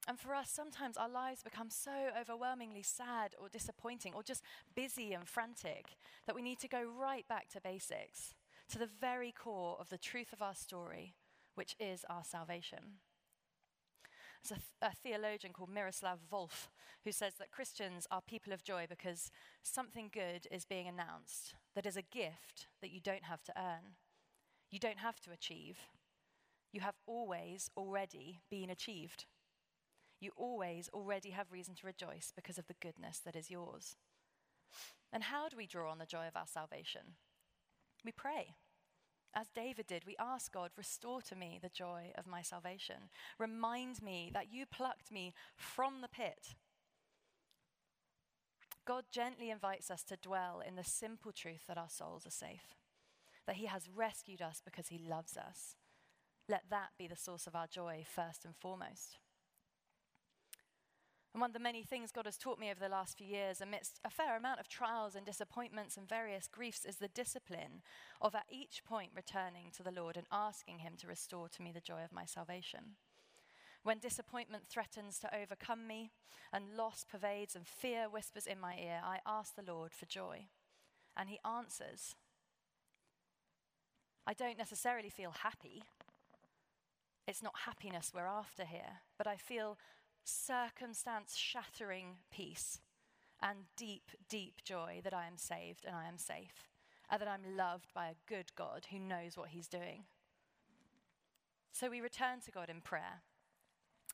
And 0.07 0.19
for 0.19 0.33
us, 0.33 0.49
sometimes 0.49 0.95
our 0.95 1.09
lives 1.09 1.43
become 1.43 1.69
so 1.69 2.09
overwhelmingly 2.19 2.81
sad 2.83 3.35
or 3.39 3.49
disappointing 3.49 4.13
or 4.13 4.23
just 4.23 4.43
busy 4.75 5.13
and 5.13 5.27
frantic 5.27 5.97
that 6.25 6.35
we 6.35 6.41
need 6.41 6.59
to 6.59 6.68
go 6.68 6.83
right 6.83 7.27
back 7.27 7.49
to 7.49 7.61
basics 7.61 8.33
to 8.69 8.80
the 8.80 8.90
very 8.99 9.31
core 9.31 9.78
of 9.80 9.90
the 9.90 9.97
truth 9.97 10.31
of 10.31 10.42
our 10.42 10.56
story, 10.56 11.16
which 11.56 11.76
is 11.80 12.06
our 12.09 12.23
salvation. 12.23 12.99
There's 14.44 14.59
a, 14.59 14.61
th- 14.61 14.94
a, 14.94 14.95
theologian 14.95 15.54
called 15.54 15.73
Miroslav 15.73 16.19
Volf 16.31 16.68
who 17.04 17.11
says 17.11 17.33
that 17.40 17.52
Christians 17.52 18.07
are 18.11 18.21
people 18.21 18.54
of 18.54 18.64
joy 18.64 18.85
because 18.88 19.31
something 19.64 20.09
good 20.14 20.47
is 20.52 20.66
being 20.66 20.88
announced, 20.88 21.56
that 21.76 21.85
is 21.85 21.97
a 21.97 22.02
gift 22.02 22.68
that 22.81 22.92
you 22.92 22.99
don't 23.02 23.23
have 23.23 23.44
to 23.44 23.54
earn. 23.57 23.95
You 24.71 24.80
don't 24.80 24.99
have 24.99 25.19
to 25.21 25.31
achieve. 25.31 25.78
You 26.71 26.81
have 26.81 26.95
always 27.07 27.69
already 27.76 28.42
been 28.49 28.69
achieved. 28.69 29.26
You 30.21 30.31
always 30.35 30.90
already 30.94 31.31
have 31.31 31.52
reason 31.52 31.76
to 31.76 31.88
rejoice 31.88 32.31
because 32.35 32.57
of 32.57 32.68
the 32.68 32.76
goodness 32.80 33.19
that 33.26 33.35
is 33.35 33.49
yours. 33.49 33.95
And 35.11 35.23
how 35.23 35.49
do 35.49 35.57
we 35.57 35.66
draw 35.66 35.90
on 35.90 35.97
the 35.97 36.06
joy 36.06 36.28
of 36.28 36.35
our 36.35 36.45
salvation? 36.45 37.16
We 38.03 38.11
pray. 38.11 38.56
As 39.35 39.47
David 39.49 39.85
did, 39.87 40.06
we 40.06 40.15
ask 40.19 40.51
God, 40.51 40.71
restore 40.75 41.21
to 41.21 41.35
me 41.35 41.59
the 41.61 41.69
joy 41.69 42.11
of 42.18 42.25
my 42.25 42.41
salvation. 42.41 43.09
Remind 43.37 44.01
me 44.01 44.31
that 44.33 44.51
you 44.51 44.65
plucked 44.65 45.11
me 45.11 45.33
from 45.56 46.01
the 46.01 46.07
pit. 46.07 46.56
God 48.85 49.03
gently 49.11 49.51
invites 49.51 49.91
us 49.91 50.03
to 50.06 50.18
dwell 50.18 50.63
in 50.68 50.75
the 50.75 50.83
simple 50.83 51.31
truth 51.31 51.65
that 51.68 51.77
our 51.77 51.89
souls 51.89 52.25
are 52.25 52.31
safe, 52.31 52.75
that 53.45 53.57
He 53.57 53.68
has 53.68 53.87
rescued 53.87 54.41
us 54.41 54.61
because 54.65 54.87
He 54.87 54.97
loves 54.97 55.37
us. 55.37 55.75
Let 56.47 56.63
that 56.71 56.89
be 56.97 57.07
the 57.07 57.15
source 57.15 57.45
of 57.45 57.56
our 57.56 57.68
joy 57.68 58.03
first 58.03 58.45
and 58.45 58.56
foremost. 58.56 59.19
And 61.33 61.42
one 61.42 61.52
of 61.52 61.54
the 61.54 61.59
many 61.59 61.83
things 61.83 62.12
God 62.12 62.26
has 62.26 62.38
taught 62.38 62.59
me 62.59 62.71
over 62.71 62.80
the 62.80 62.90
last 62.90 63.18
few 63.18 63.28
years, 63.28 63.62
amidst 63.62 64.00
a 64.04 64.09
fair 64.09 64.36
amount 64.36 64.59
of 64.59 64.68
trials 64.68 65.16
and 65.16 65.26
disappointments 65.26 65.95
and 65.95 66.09
various 66.09 66.48
griefs, 66.48 66.86
is 66.86 66.98
the 66.98 67.07
discipline 67.07 67.83
of 68.19 68.33
at 68.33 68.48
each 68.50 68.83
point 68.83 69.12
returning 69.16 69.69
to 69.78 69.83
the 69.83 69.92
Lord 69.92 70.18
and 70.18 70.26
asking 70.31 70.80
Him 70.80 70.94
to 70.98 71.07
restore 71.07 71.48
to 71.50 71.62
me 71.62 71.71
the 71.71 71.81
joy 71.81 72.04
of 72.04 72.12
my 72.12 72.26
salvation. 72.26 72.95
When 73.83 74.00
disappointment 74.00 74.66
threatens 74.68 75.19
to 75.19 75.36
overcome 75.36 75.86
me 75.88 76.12
and 76.52 76.76
loss 76.76 77.06
pervades 77.09 77.56
and 77.56 77.68
fear 77.68 78.09
whispers 78.09 78.48
in 78.48 78.59
my 78.59 78.76
ear, 78.76 79.02
I 79.04 79.19
ask 79.26 79.56
the 79.56 79.71
Lord 79.71 79.94
for 79.94 80.07
joy. 80.07 80.48
And 81.16 81.30
He 81.30 81.40
answers. 81.45 82.16
I 84.26 84.33
don't 84.33 84.57
necessarily 84.57 85.09
feel 85.09 85.31
happy 85.44 85.83
it's 87.30 87.44
not 87.44 87.54
happiness 87.66 88.12
we're 88.12 88.26
after 88.26 88.66
here, 88.66 89.02
but 89.16 89.28
I 89.28 89.36
feel 89.38 89.78
circumstance 90.30 91.36
shattering 91.36 92.18
peace 92.31 92.80
and 93.42 93.59
deep, 93.76 94.12
deep 94.30 94.62
joy 94.64 95.02
that 95.04 95.14
I 95.14 95.28
am 95.28 95.38
saved 95.38 95.86
and 95.86 95.95
I 95.95 96.07
am 96.07 96.18
safe, 96.18 96.68
and 97.09 97.21
that 97.21 97.28
I'm 97.28 97.57
loved 97.57 97.94
by 97.94 98.07
a 98.07 98.16
good 98.28 98.52
God 98.56 98.88
who 98.92 99.00
knows 99.00 99.38
what 99.38 99.50
he's 99.50 99.68
doing. 99.68 100.04
So 101.71 101.90
we 101.90 102.02
return 102.02 102.42
to 102.45 102.52
God 102.52 102.69
in 102.69 102.81
prayer, 102.81 103.21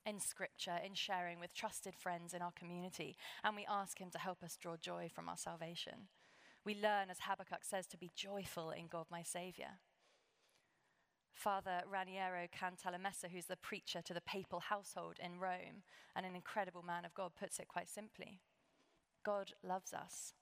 in 0.06 0.20
scripture, 0.20 0.78
in 0.86 0.94
sharing 0.94 1.40
with 1.40 1.54
trusted 1.56 1.96
friends 1.96 2.34
in 2.34 2.42
our 2.42 2.52
community, 2.52 3.18
and 3.44 3.56
we 3.56 3.66
ask 3.70 4.00
him 4.00 4.12
to 4.12 4.20
help 4.20 4.44
us 4.44 4.58
draw 4.58 4.76
joy 4.78 5.10
from 5.14 5.28
our 5.28 5.38
salvation. 5.38 6.08
We 6.64 6.76
learn, 6.76 7.10
as 7.10 7.20
Habakkuk 7.22 7.64
says, 7.64 7.88
to 7.88 7.98
be 7.98 8.12
joyful 8.16 8.72
in 8.72 8.88
God 8.88 9.06
my 9.10 9.24
Saviour. 9.24 9.80
Father 11.36 11.82
Raniero 11.92 12.48
Cantalamessa, 12.50 13.30
who's 13.32 13.46
the 13.46 13.58
preacher 13.58 14.02
to 14.02 14.14
the 14.14 14.22
papal 14.22 14.62
household 14.62 15.18
in 15.24 15.40
Rome 15.40 15.84
and 16.16 16.26
an 16.26 16.36
incredible 16.36 16.82
man 16.82 17.06
of 17.06 17.14
God, 17.14 17.32
puts 17.38 17.60
it 17.60 17.68
quite 17.68 17.90
simply 17.90 18.40
God 19.24 19.52
loves 19.64 19.94
us. 19.94 20.34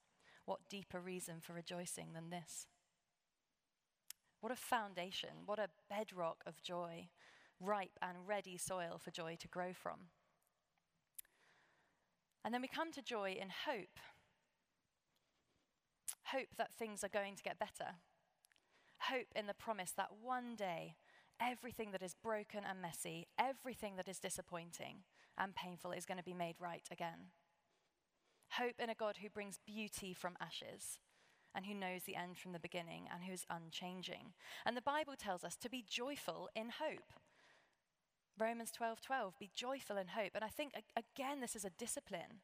What 0.46 0.70
deeper 0.70 1.00
reason 1.00 1.36
for 1.42 1.54
rejoicing 1.54 2.14
than 2.14 2.30
this? 2.30 2.68
What 4.40 4.52
a 4.52 4.58
foundation, 4.58 5.46
what 5.46 5.60
a 5.60 5.70
bedrock 5.90 6.44
of 6.46 6.62
joy, 6.62 7.10
ripe 7.60 7.98
and 8.02 8.28
ready 8.28 8.58
soil 8.58 9.00
for 9.02 9.12
joy 9.12 9.38
to 9.40 9.48
grow 9.48 9.74
from. 9.74 10.10
And 12.46 12.54
then 12.54 12.62
we 12.62 12.68
come 12.68 12.92
to 12.92 13.02
joy 13.02 13.38
in 13.40 13.48
hope 13.66 14.00
hope 16.34 16.56
that 16.58 16.74
things 16.74 17.04
are 17.04 17.10
going 17.10 17.36
to 17.36 17.44
get 17.44 17.60
better, 17.60 17.96
hope 19.12 19.28
in 19.36 19.48
the 19.48 19.54
promise 19.54 19.92
that 19.92 20.10
one 20.22 20.56
day 20.56 20.96
everything 21.42 21.92
that 21.92 22.02
is 22.02 22.16
broken 22.16 22.62
and 22.68 22.82
messy, 22.82 23.28
everything 23.38 23.96
that 23.98 24.08
is 24.08 24.20
disappointing 24.20 25.04
and 25.38 25.56
painful 25.56 25.92
is 25.92 26.06
going 26.06 26.18
to 26.18 26.24
be 26.24 26.34
made 26.34 26.56
right 26.60 26.88
again. 26.92 27.32
Hope 28.52 28.76
in 28.80 28.90
a 28.90 28.96
God 28.96 29.18
who 29.22 29.30
brings 29.30 29.60
beauty 29.66 30.14
from 30.14 30.38
ashes 30.40 31.00
and 31.56 31.66
who 31.66 31.74
knows 31.74 32.04
the 32.04 32.16
end 32.16 32.38
from 32.38 32.52
the 32.52 32.60
beginning 32.60 33.08
and 33.12 33.24
who 33.24 33.34
is 33.34 33.46
unchanging. 33.50 34.34
And 34.66 34.78
the 34.78 34.82
Bible 34.82 35.16
tells 35.18 35.44
us 35.44 35.56
to 35.58 35.70
be 35.70 35.84
joyful 35.88 36.50
in 36.56 36.70
hope. 36.70 37.14
Romans 38.38 38.72
12 38.72 39.02
12, 39.02 39.40
be 39.40 39.52
joyful 39.54 39.98
in 39.98 40.08
hope. 40.08 40.32
And 40.34 40.44
I 40.44 40.48
think, 40.48 40.74
again, 40.96 41.40
this 41.40 41.56
is 41.56 41.66
a 41.66 41.70
discipline. 41.70 42.42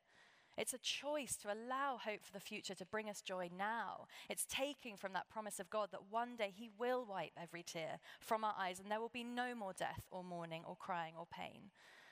It's 0.58 0.74
a 0.74 0.80
choice 0.80 1.36
to 1.38 1.48
allow 1.48 1.98
hope 2.04 2.24
for 2.24 2.34
the 2.34 2.40
future 2.40 2.76
to 2.76 2.86
bring 2.86 3.10
us 3.10 3.22
joy 3.22 3.50
now. 3.56 4.08
It's 4.30 4.46
taking 4.46 4.98
from 4.98 5.14
that 5.14 5.30
promise 5.30 5.60
of 5.60 5.70
God 5.70 5.90
that 5.92 6.12
one 6.12 6.36
day 6.36 6.52
He 6.54 6.70
will 6.78 7.06
wipe 7.10 7.32
every 7.42 7.64
tear 7.64 8.00
from 8.20 8.44
our 8.44 8.56
eyes 8.58 8.80
and 8.80 8.92
there 8.92 9.00
will 9.00 9.10
be 9.10 9.24
no 9.24 9.56
more 9.56 9.74
death 9.74 10.04
or 10.12 10.24
mourning 10.24 10.64
or 10.66 10.76
crying 10.76 11.14
or 11.18 11.26
pain. 11.26 11.72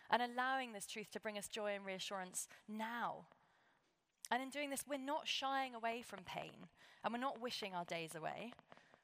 And 0.09 0.21
allowing 0.21 0.71
this 0.71 0.87
truth 0.87 1.11
to 1.11 1.19
bring 1.19 1.37
us 1.37 1.49
joy 1.49 1.73
and 1.75 1.85
reassurance 1.85 2.47
now. 2.69 3.25
And 4.31 4.41
in 4.41 4.49
doing 4.49 4.69
this, 4.69 4.85
we're 4.87 4.97
not 4.97 5.27
shying 5.27 5.75
away 5.75 6.01
from 6.05 6.19
pain 6.25 6.67
and 7.03 7.13
we're 7.13 7.19
not 7.19 7.41
wishing 7.41 7.73
our 7.73 7.85
days 7.85 8.15
away. 8.15 8.53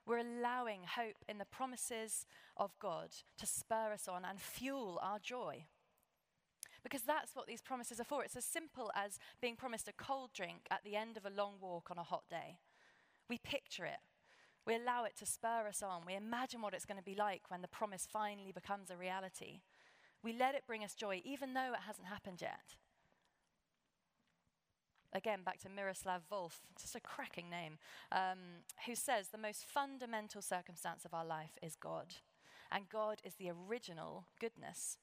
We're 0.06 0.20
allowing 0.20 0.82
hope 0.84 1.24
in 1.30 1.38
the 1.38 1.46
promises 1.46 2.26
of 2.58 2.72
God 2.80 3.10
to 3.38 3.46
spur 3.46 3.94
us 3.94 4.08
on 4.08 4.26
and 4.26 4.40
fuel 4.40 5.00
our 5.02 5.20
joy. 5.20 5.66
Because 6.84 7.04
that's 7.04 7.36
what 7.36 7.48
these 7.48 7.62
promises 7.62 8.00
are 8.00 8.06
for. 8.06 8.24
It's 8.24 8.36
as 8.36 8.46
simple 8.46 8.92
as 8.96 9.18
being 9.42 9.56
promised 9.56 9.88
a 9.88 9.94
cold 9.94 10.32
drink 10.34 10.68
at 10.70 10.84
the 10.84 10.96
end 10.96 11.16
of 11.18 11.26
a 11.26 11.30
long 11.30 11.54
walk 11.62 11.90
on 11.90 11.98
a 11.98 12.04
hot 12.04 12.24
day. 12.30 12.58
We 13.30 13.38
picture 13.38 13.86
it, 13.86 14.02
we 14.68 14.76
allow 14.76 15.06
it 15.06 15.16
to 15.20 15.26
spur 15.26 15.66
us 15.68 15.82
on, 15.82 16.02
we 16.06 16.16
imagine 16.16 16.62
what 16.62 16.74
it's 16.74 16.86
going 16.86 16.98
to 16.98 17.04
be 17.04 17.16
like 17.16 17.44
when 17.50 17.62
the 17.62 17.68
promise 17.68 18.08
finally 18.12 18.52
becomes 18.52 18.90
a 18.92 18.98
reality. 18.98 19.62
We 20.22 20.34
let 20.34 20.56
it 20.56 20.68
bring 20.68 20.84
us 20.84 20.94
joy, 20.94 21.22
even 21.24 21.54
though 21.54 21.74
it 21.74 21.86
hasn't 21.88 22.08
happened 22.08 22.42
yet. 22.42 22.76
Again, 25.16 25.40
back 25.46 25.60
to 25.60 25.70
Miroslav 25.70 26.24
Volf, 26.32 26.62
just 26.80 26.96
a 26.96 27.00
cracking 27.00 27.50
name, 27.50 27.78
um, 28.12 28.64
who 28.88 28.96
says 28.96 29.28
the 29.28 29.38
most 29.38 29.64
fundamental 29.64 30.42
circumstance 30.42 31.06
of 31.06 31.14
our 31.14 31.26
life 31.26 31.58
is 31.62 31.76
God. 31.76 32.16
And 32.72 32.90
God 32.90 33.20
is 33.24 33.36
the 33.36 33.52
original 33.52 34.26
goodness. 34.40 34.98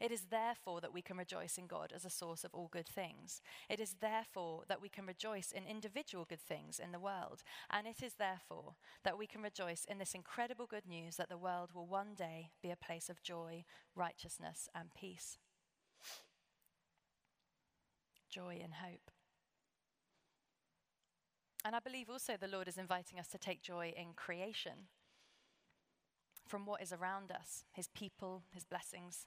It 0.00 0.12
is 0.12 0.26
therefore 0.30 0.80
that 0.80 0.92
we 0.92 1.02
can 1.02 1.16
rejoice 1.16 1.58
in 1.58 1.66
God 1.66 1.92
as 1.94 2.04
a 2.04 2.10
source 2.10 2.44
of 2.44 2.54
all 2.54 2.68
good 2.70 2.86
things. 2.86 3.40
It 3.68 3.80
is 3.80 3.96
therefore 4.00 4.62
that 4.68 4.80
we 4.80 4.88
can 4.88 5.06
rejoice 5.06 5.50
in 5.50 5.64
individual 5.66 6.24
good 6.24 6.40
things 6.40 6.78
in 6.78 6.92
the 6.92 7.00
world. 7.00 7.42
And 7.70 7.86
it 7.86 8.02
is 8.02 8.14
therefore 8.14 8.74
that 9.04 9.18
we 9.18 9.26
can 9.26 9.42
rejoice 9.42 9.84
in 9.84 9.98
this 9.98 10.14
incredible 10.14 10.66
good 10.66 10.86
news 10.86 11.16
that 11.16 11.28
the 11.28 11.36
world 11.36 11.70
will 11.74 11.86
one 11.86 12.14
day 12.14 12.50
be 12.62 12.70
a 12.70 12.76
place 12.76 13.08
of 13.08 13.22
joy, 13.22 13.64
righteousness, 13.96 14.68
and 14.74 14.94
peace. 14.94 15.38
Joy 18.30 18.60
and 18.62 18.74
hope. 18.74 19.10
And 21.64 21.74
I 21.74 21.80
believe 21.80 22.08
also 22.08 22.34
the 22.38 22.46
Lord 22.46 22.68
is 22.68 22.78
inviting 22.78 23.18
us 23.18 23.28
to 23.28 23.38
take 23.38 23.62
joy 23.62 23.92
in 23.96 24.12
creation 24.14 24.86
from 26.46 26.64
what 26.64 26.82
is 26.82 26.92
around 26.92 27.30
us, 27.30 27.64
his 27.72 27.88
people, 27.88 28.42
his 28.54 28.64
blessings. 28.64 29.26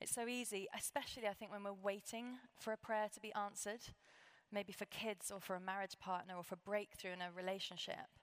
It's 0.00 0.14
so 0.14 0.26
easy, 0.26 0.66
especially 0.76 1.26
I 1.26 1.32
think 1.32 1.50
when 1.50 1.64
we're 1.64 1.72
waiting 1.72 2.38
for 2.58 2.72
a 2.72 2.76
prayer 2.76 3.08
to 3.12 3.20
be 3.20 3.32
answered, 3.34 3.80
maybe 4.52 4.72
for 4.72 4.84
kids 4.86 5.30
or 5.30 5.40
for 5.40 5.56
a 5.56 5.60
marriage 5.60 5.98
partner 5.98 6.34
or 6.36 6.44
for 6.44 6.56
breakthrough 6.56 7.12
in 7.12 7.22
a 7.22 7.30
relationship, 7.34 8.18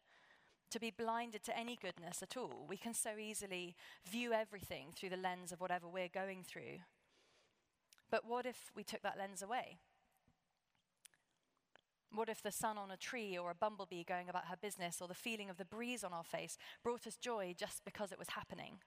to 0.70 0.80
be 0.80 0.92
blinded 0.92 1.44
to 1.44 1.58
any 1.58 1.78
goodness 1.82 2.22
at 2.22 2.38
all. 2.38 2.66
We 2.68 2.78
can 2.78 2.94
so 2.94 3.18
easily 3.18 3.76
view 4.10 4.32
everything 4.32 4.94
through 4.96 5.10
the 5.10 5.18
lens 5.18 5.52
of 5.52 5.60
whatever 5.60 5.88
we're 5.88 6.08
going 6.08 6.44
through. 6.44 6.80
But 8.10 8.26
what 8.26 8.46
if 8.46 8.72
we 8.76 8.84
took 8.84 9.02
that 9.02 9.18
lens 9.18 9.42
away? 9.42 9.80
What 12.14 12.28
if 12.28 12.42
the 12.42 12.52
sun 12.52 12.78
on 12.78 12.92
a 12.92 12.98
tree 12.98 13.38
or 13.38 13.52
a 13.52 13.56
bumblebee 13.56 14.04
going 14.04 14.28
about 14.28 14.48
her 14.48 14.58
business 14.62 15.02
or 15.02 15.08
the 15.08 15.14
feeling 15.14 15.50
of 15.50 15.58
the 15.58 15.66
breeze 15.66 16.04
on 16.04 16.12
our 16.12 16.26
face 16.26 16.58
brought 16.84 17.08
us 17.08 17.16
joy 17.16 17.56
just 17.58 17.86
because 17.86 18.12
it 18.12 18.20
was 18.20 18.30
happening? 18.30 18.80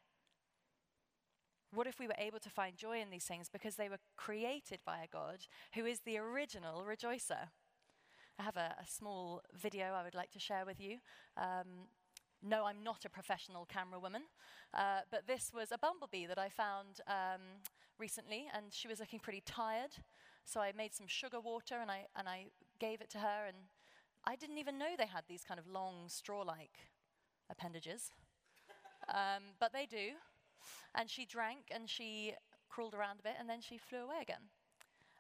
What 1.74 1.86
if 1.88 1.98
we 1.98 2.06
were 2.06 2.14
able 2.18 2.38
to 2.38 2.50
find 2.50 2.76
joy 2.76 3.00
in 3.00 3.10
these 3.10 3.24
things 3.24 3.48
because 3.48 3.74
they 3.74 3.88
were 3.88 3.98
created 4.16 4.78
by 4.86 4.98
a 4.98 5.08
God 5.08 5.46
who 5.74 5.84
is 5.84 6.00
the 6.00 6.18
original 6.18 6.84
rejoicer? 6.84 7.48
I 8.38 8.42
have 8.42 8.56
a, 8.56 8.76
a 8.80 8.86
small 8.86 9.42
video 9.60 9.86
I 9.86 10.04
would 10.04 10.14
like 10.14 10.30
to 10.32 10.38
share 10.38 10.64
with 10.64 10.80
you. 10.80 10.98
Um, 11.36 11.88
no, 12.42 12.66
I'm 12.66 12.84
not 12.84 13.04
a 13.04 13.10
professional 13.10 13.64
camera 13.66 13.98
woman, 13.98 14.22
uh, 14.72 15.00
but 15.10 15.26
this 15.26 15.50
was 15.52 15.72
a 15.72 15.78
bumblebee 15.78 16.26
that 16.26 16.38
I 16.38 16.48
found 16.48 17.00
um, 17.08 17.40
recently, 17.98 18.46
and 18.54 18.66
she 18.70 18.86
was 18.86 19.00
looking 19.00 19.18
pretty 19.18 19.42
tired. 19.44 19.96
So 20.44 20.60
I 20.60 20.72
made 20.76 20.94
some 20.94 21.06
sugar 21.06 21.40
water 21.40 21.76
and 21.80 21.90
I, 21.90 22.06
and 22.16 22.28
I 22.28 22.46
gave 22.78 23.00
it 23.00 23.10
to 23.10 23.18
her, 23.18 23.46
and 23.48 23.56
I 24.24 24.36
didn't 24.36 24.58
even 24.58 24.78
know 24.78 24.94
they 24.96 25.06
had 25.06 25.24
these 25.28 25.42
kind 25.42 25.58
of 25.58 25.66
long 25.66 26.08
straw 26.08 26.42
like 26.42 26.78
appendages. 27.50 28.12
um, 29.08 29.54
but 29.58 29.72
they 29.72 29.86
do. 29.86 30.10
And 30.94 31.10
she 31.10 31.24
drank 31.24 31.66
and 31.70 31.88
she 31.88 32.34
crawled 32.68 32.94
around 32.94 33.20
a 33.20 33.22
bit 33.22 33.34
and 33.38 33.48
then 33.48 33.60
she 33.60 33.78
flew 33.78 34.00
away 34.00 34.16
again. 34.22 34.50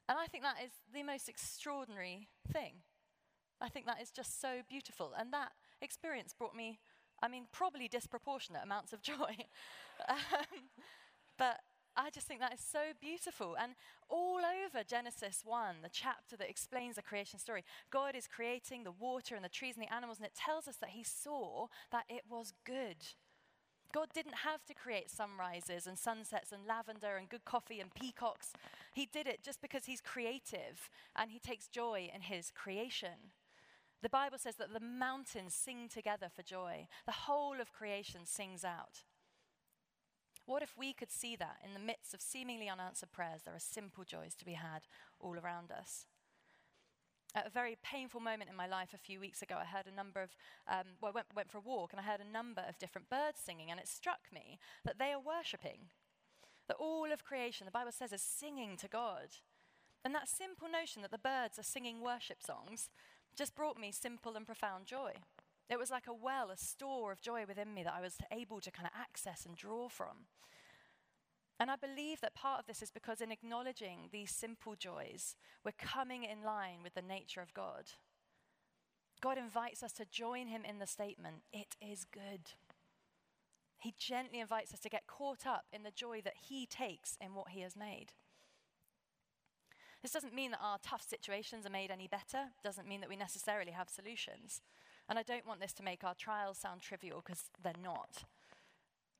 And 0.08 0.18
I 0.18 0.26
think 0.26 0.44
that 0.44 0.56
is 0.64 0.72
the 0.92 1.02
most 1.02 1.28
extraordinary 1.28 2.28
thing. 2.52 2.82
I 3.60 3.68
think 3.68 3.86
that 3.86 4.02
is 4.02 4.10
just 4.10 4.40
so 4.40 4.60
beautiful. 4.68 5.12
And 5.18 5.32
that 5.32 5.52
experience 5.80 6.34
brought 6.36 6.54
me, 6.54 6.80
I 7.22 7.28
mean, 7.28 7.46
probably 7.52 7.88
disproportionate 7.88 8.62
amounts 8.62 8.92
of 8.92 9.02
joy. 9.02 9.36
um, 10.08 10.68
but 11.38 11.60
I 11.96 12.10
just 12.10 12.26
think 12.26 12.40
that 12.40 12.52
is 12.52 12.60
so 12.60 12.92
beautiful. 13.00 13.56
And 13.60 13.74
all 14.08 14.40
over 14.40 14.82
Genesis 14.84 15.42
1, 15.44 15.76
the 15.82 15.88
chapter 15.90 16.36
that 16.36 16.50
explains 16.50 16.96
the 16.96 17.02
creation 17.02 17.38
story, 17.38 17.64
God 17.90 18.14
is 18.16 18.26
creating 18.26 18.84
the 18.84 18.92
water 18.92 19.36
and 19.36 19.44
the 19.44 19.48
trees 19.48 19.76
and 19.76 19.86
the 19.86 19.94
animals, 19.94 20.18
and 20.18 20.26
it 20.26 20.34
tells 20.34 20.66
us 20.66 20.76
that 20.76 20.90
He 20.90 21.04
saw 21.04 21.68
that 21.92 22.04
it 22.08 22.22
was 22.28 22.52
good. 22.64 22.96
God 23.94 24.08
didn't 24.12 24.42
have 24.42 24.64
to 24.64 24.74
create 24.74 25.08
sunrises 25.08 25.86
and 25.86 25.96
sunsets 25.96 26.50
and 26.50 26.66
lavender 26.66 27.16
and 27.16 27.28
good 27.28 27.44
coffee 27.44 27.78
and 27.78 27.94
peacocks. 27.94 28.52
He 28.92 29.06
did 29.06 29.28
it 29.28 29.44
just 29.44 29.62
because 29.62 29.84
He's 29.84 30.00
creative 30.00 30.90
and 31.14 31.30
He 31.30 31.38
takes 31.38 31.68
joy 31.68 32.10
in 32.12 32.22
His 32.22 32.50
creation. 32.50 33.30
The 34.02 34.08
Bible 34.08 34.38
says 34.38 34.56
that 34.56 34.72
the 34.74 34.80
mountains 34.80 35.54
sing 35.54 35.88
together 35.88 36.26
for 36.34 36.42
joy, 36.42 36.88
the 37.06 37.12
whole 37.12 37.60
of 37.60 37.72
creation 37.72 38.22
sings 38.24 38.64
out. 38.64 39.04
What 40.44 40.62
if 40.62 40.76
we 40.76 40.92
could 40.92 41.12
see 41.12 41.36
that 41.36 41.58
in 41.64 41.72
the 41.72 41.78
midst 41.78 42.12
of 42.14 42.20
seemingly 42.20 42.68
unanswered 42.68 43.12
prayers, 43.12 43.42
there 43.44 43.54
are 43.54 43.60
simple 43.60 44.02
joys 44.02 44.34
to 44.34 44.44
be 44.44 44.54
had 44.54 44.82
all 45.20 45.38
around 45.38 45.70
us? 45.70 46.06
At 47.36 47.48
a 47.48 47.50
very 47.50 47.76
painful 47.82 48.20
moment 48.20 48.48
in 48.48 48.54
my 48.54 48.68
life 48.68 48.94
a 48.94 48.98
few 48.98 49.18
weeks 49.18 49.42
ago, 49.42 49.56
I 49.60 49.64
heard 49.64 49.86
a 49.86 49.94
number 49.94 50.22
of, 50.22 50.30
um, 50.68 50.86
well, 51.00 51.10
I 51.10 51.14
went, 51.14 51.26
went 51.34 51.50
for 51.50 51.58
a 51.58 51.62
walk 51.62 51.92
and 51.92 52.00
I 52.00 52.04
heard 52.04 52.20
a 52.20 52.32
number 52.32 52.62
of 52.68 52.78
different 52.78 53.10
birds 53.10 53.40
singing, 53.44 53.72
and 53.72 53.80
it 53.80 53.88
struck 53.88 54.20
me 54.32 54.60
that 54.84 54.98
they 55.00 55.12
are 55.12 55.20
worshipping. 55.20 55.90
That 56.68 56.76
all 56.78 57.10
of 57.12 57.24
creation, 57.24 57.64
the 57.64 57.72
Bible 57.72 57.90
says, 57.90 58.12
is 58.12 58.22
singing 58.22 58.76
to 58.76 58.88
God. 58.88 59.38
And 60.04 60.14
that 60.14 60.28
simple 60.28 60.68
notion 60.68 61.02
that 61.02 61.10
the 61.10 61.18
birds 61.18 61.58
are 61.58 61.64
singing 61.64 62.00
worship 62.00 62.40
songs 62.40 62.88
just 63.36 63.56
brought 63.56 63.78
me 63.78 63.90
simple 63.90 64.36
and 64.36 64.46
profound 64.46 64.86
joy. 64.86 65.14
It 65.68 65.78
was 65.78 65.90
like 65.90 66.06
a 66.06 66.14
well, 66.14 66.50
a 66.50 66.56
store 66.56 67.10
of 67.10 67.20
joy 67.20 67.44
within 67.48 67.74
me 67.74 67.82
that 67.82 67.94
I 67.96 68.00
was 68.00 68.18
able 68.30 68.60
to 68.60 68.70
kind 68.70 68.86
of 68.86 68.92
access 68.98 69.44
and 69.44 69.56
draw 69.56 69.88
from. 69.88 70.28
And 71.60 71.70
I 71.70 71.76
believe 71.76 72.20
that 72.20 72.34
part 72.34 72.60
of 72.60 72.66
this 72.66 72.82
is 72.82 72.90
because 72.90 73.20
in 73.20 73.30
acknowledging 73.30 74.08
these 74.10 74.30
simple 74.30 74.74
joys, 74.76 75.36
we're 75.64 75.72
coming 75.78 76.24
in 76.24 76.42
line 76.44 76.78
with 76.82 76.94
the 76.94 77.02
nature 77.02 77.40
of 77.40 77.54
God. 77.54 77.84
God 79.20 79.38
invites 79.38 79.82
us 79.82 79.92
to 79.94 80.04
join 80.04 80.48
him 80.48 80.64
in 80.68 80.78
the 80.78 80.86
statement, 80.86 81.42
it 81.52 81.76
is 81.80 82.04
good. 82.04 82.52
He 83.78 83.94
gently 83.98 84.40
invites 84.40 84.72
us 84.72 84.80
to 84.80 84.88
get 84.88 85.06
caught 85.06 85.46
up 85.46 85.66
in 85.72 85.82
the 85.82 85.90
joy 85.90 86.20
that 86.24 86.34
he 86.48 86.66
takes 86.66 87.16
in 87.20 87.34
what 87.34 87.50
he 87.50 87.60
has 87.60 87.76
made. 87.76 88.12
This 90.02 90.12
doesn't 90.12 90.34
mean 90.34 90.50
that 90.50 90.60
our 90.62 90.78
tough 90.82 91.02
situations 91.02 91.64
are 91.64 91.70
made 91.70 91.90
any 91.90 92.08
better, 92.08 92.50
doesn't 92.62 92.88
mean 92.88 93.00
that 93.00 93.08
we 93.08 93.16
necessarily 93.16 93.72
have 93.72 93.88
solutions. 93.88 94.60
And 95.08 95.18
I 95.18 95.22
don't 95.22 95.46
want 95.46 95.60
this 95.60 95.72
to 95.74 95.82
make 95.82 96.04
our 96.04 96.14
trials 96.14 96.58
sound 96.58 96.82
trivial 96.82 97.22
because 97.24 97.44
they're 97.62 97.72
not. 97.82 98.24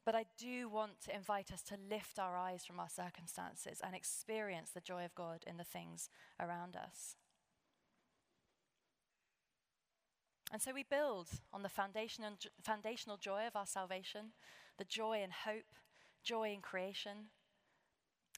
But 0.04 0.14
I 0.14 0.26
do 0.36 0.68
want 0.68 1.00
to 1.02 1.14
invite 1.14 1.50
us 1.50 1.62
to 1.62 1.78
lift 1.90 2.18
our 2.18 2.36
eyes 2.36 2.64
from 2.64 2.78
our 2.78 2.90
circumstances 2.90 3.80
and 3.82 3.94
experience 3.94 4.70
the 4.70 4.80
joy 4.80 5.04
of 5.04 5.14
God 5.14 5.44
in 5.46 5.56
the 5.56 5.64
things 5.64 6.10
around 6.38 6.76
us. 6.76 7.16
And 10.52 10.60
so 10.60 10.72
we 10.72 10.84
build 10.84 11.28
on 11.52 11.62
the 11.62 11.68
foundational, 11.68 13.16
joy 13.16 13.46
of 13.46 13.56
our 13.56 13.66
salvation, 13.66 14.32
the 14.78 14.84
joy 14.84 15.20
and 15.22 15.32
hope, 15.32 15.74
joy 16.22 16.52
in 16.52 16.60
creation. 16.60 17.30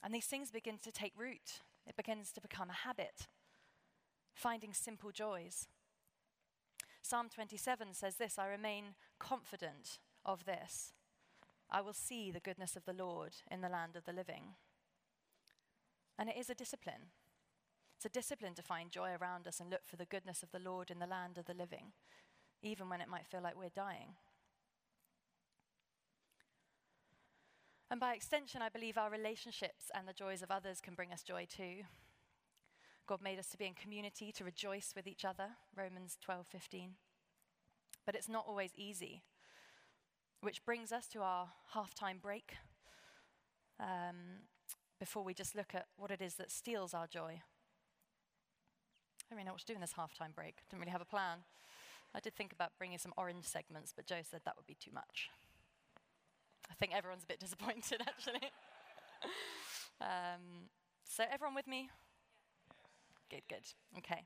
And 0.03 0.13
these 0.13 0.25
things 0.25 0.49
begin 0.49 0.79
to 0.83 0.91
take 0.91 1.13
root. 1.17 1.61
It 1.85 1.97
begins 1.97 2.31
to 2.31 2.41
become 2.41 2.69
a 2.69 2.87
habit, 2.87 3.27
finding 4.33 4.73
simple 4.73 5.11
joys. 5.11 5.67
Psalm 7.01 7.27
27 7.33 7.93
says 7.93 8.15
this 8.15 8.39
I 8.39 8.47
remain 8.47 8.95
confident 9.19 9.99
of 10.25 10.45
this 10.45 10.93
I 11.69 11.81
will 11.81 11.93
see 11.93 12.31
the 12.31 12.39
goodness 12.39 12.75
of 12.75 12.85
the 12.85 12.93
Lord 12.93 13.35
in 13.51 13.61
the 13.61 13.69
land 13.69 13.95
of 13.95 14.05
the 14.05 14.13
living. 14.13 14.55
And 16.17 16.29
it 16.29 16.37
is 16.37 16.49
a 16.49 16.55
discipline. 16.55 17.11
It's 17.95 18.05
a 18.05 18.09
discipline 18.09 18.53
to 18.55 18.61
find 18.61 18.91
joy 18.91 19.11
around 19.19 19.47
us 19.47 19.59
and 19.59 19.69
look 19.69 19.81
for 19.85 19.95
the 19.95 20.05
goodness 20.05 20.43
of 20.43 20.51
the 20.51 20.59
Lord 20.59 20.91
in 20.91 20.99
the 20.99 21.07
land 21.07 21.37
of 21.37 21.45
the 21.45 21.53
living, 21.53 21.93
even 22.61 22.89
when 22.89 23.01
it 23.01 23.09
might 23.09 23.27
feel 23.27 23.41
like 23.41 23.57
we're 23.57 23.69
dying. 23.69 24.15
And 27.89 27.99
by 27.99 28.13
extension, 28.13 28.61
I 28.61 28.69
believe 28.69 28.97
our 28.97 29.09
relationships 29.09 29.89
and 29.93 30.07
the 30.07 30.13
joys 30.13 30.41
of 30.41 30.51
others 30.51 30.81
can 30.81 30.93
bring 30.93 31.13
us 31.13 31.23
joy 31.23 31.47
too. 31.49 31.83
God 33.07 33.21
made 33.21 33.39
us 33.39 33.47
to 33.49 33.57
be 33.57 33.65
in 33.65 33.73
community, 33.73 34.33
to 34.33 34.43
rejoice 34.43 34.93
with 34.95 35.07
each 35.07 35.23
other, 35.23 35.55
Romans 35.75 36.17
12:15. 36.21 36.97
But 38.05 38.15
it's 38.15 38.27
not 38.27 38.45
always 38.45 38.75
easy. 38.75 39.23
Which 40.41 40.63
brings 40.65 40.91
us 40.91 41.07
to 41.07 41.21
our 41.21 41.49
halftime 41.73 42.21
break 42.21 42.55
um, 43.79 44.45
before 44.99 45.23
we 45.23 45.33
just 45.33 45.55
look 45.55 45.73
at 45.73 45.87
what 45.97 46.11
it 46.11 46.21
is 46.21 46.35
that 46.35 46.51
steals 46.51 46.93
our 46.93 47.07
joy. 47.07 47.41
I 47.41 49.29
don't 49.29 49.37
really 49.37 49.45
know 49.45 49.53
what 49.53 49.61
to 49.61 49.65
do 49.65 49.73
in 49.73 49.81
this 49.81 49.93
halftime 49.97 50.35
break. 50.35 50.57
Didn't 50.69 50.81
really 50.81 50.91
have 50.91 51.01
a 51.01 51.05
plan. 51.05 51.39
I 52.13 52.19
did 52.19 52.35
think 52.35 52.53
about 52.53 52.71
bringing 52.77 52.97
some 52.97 53.13
orange 53.17 53.45
segments, 53.45 53.93
but 53.95 54.05
Joe 54.05 54.21
said 54.23 54.41
that 54.45 54.55
would 54.55 54.67
be 54.67 54.77
too 54.79 54.91
much. 54.93 55.29
I 56.69 56.73
think 56.75 56.93
everyone's 56.95 57.23
a 57.23 57.27
bit 57.27 57.39
disappointed, 57.41 58.01
actually. 58.01 58.51
um, 60.01 60.69
so, 61.03 61.23
everyone 61.31 61.55
with 61.55 61.67
me? 61.67 61.89
Good, 63.29 63.43
good. 63.49 63.63
Okay. 63.97 64.23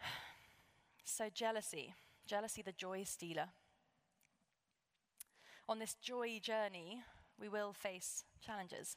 So, 1.04 1.28
jealousy. 1.28 1.94
Jealousy, 2.26 2.62
the 2.62 2.72
joy 2.72 3.02
stealer. 3.04 3.48
On 5.68 5.78
this 5.78 5.94
joy 5.94 6.40
journey, 6.42 7.02
we 7.38 7.48
will 7.48 7.72
face 7.72 8.24
challenges. 8.44 8.96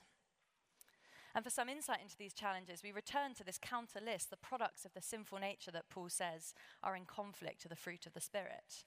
And 1.34 1.44
for 1.44 1.50
some 1.50 1.68
insight 1.68 2.00
into 2.02 2.18
these 2.18 2.34
challenges, 2.34 2.82
we 2.82 2.92
return 2.92 3.34
to 3.36 3.44
this 3.44 3.60
counter 3.62 4.00
list, 4.04 4.30
the 4.30 4.38
products 4.38 4.86
of 4.86 4.94
the 4.94 5.02
sinful 5.02 5.40
nature 5.40 5.72
that 5.72 5.90
Paul 5.90 6.10
says 6.10 6.54
are 6.82 6.96
in 6.96 7.06
conflict 7.06 7.62
to 7.62 7.68
the 7.68 7.76
fruit 7.76 8.06
of 8.06 8.14
the 8.14 8.22
Spirit. 8.22 8.86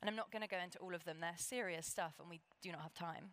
And 0.00 0.08
I'm 0.08 0.16
not 0.16 0.30
going 0.30 0.42
to 0.42 0.48
go 0.48 0.62
into 0.62 0.78
all 0.78 0.94
of 0.94 1.04
them, 1.04 1.18
they're 1.20 1.34
serious 1.36 1.86
stuff, 1.86 2.14
and 2.20 2.30
we 2.30 2.40
do 2.62 2.70
not 2.70 2.82
have 2.82 2.94
time. 2.94 3.32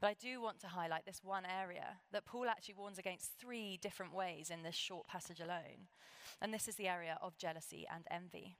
But 0.00 0.08
I 0.08 0.14
do 0.14 0.40
want 0.40 0.60
to 0.60 0.68
highlight 0.68 1.04
this 1.04 1.24
one 1.24 1.44
area 1.44 1.98
that 2.12 2.26
Paul 2.26 2.46
actually 2.48 2.74
warns 2.76 2.98
against 2.98 3.32
three 3.40 3.78
different 3.80 4.14
ways 4.14 4.50
in 4.50 4.62
this 4.62 4.74
short 4.74 5.06
passage 5.08 5.40
alone. 5.40 5.88
And 6.40 6.54
this 6.54 6.68
is 6.68 6.76
the 6.76 6.88
area 6.88 7.18
of 7.20 7.38
jealousy 7.38 7.86
and 7.92 8.04
envy. 8.10 8.56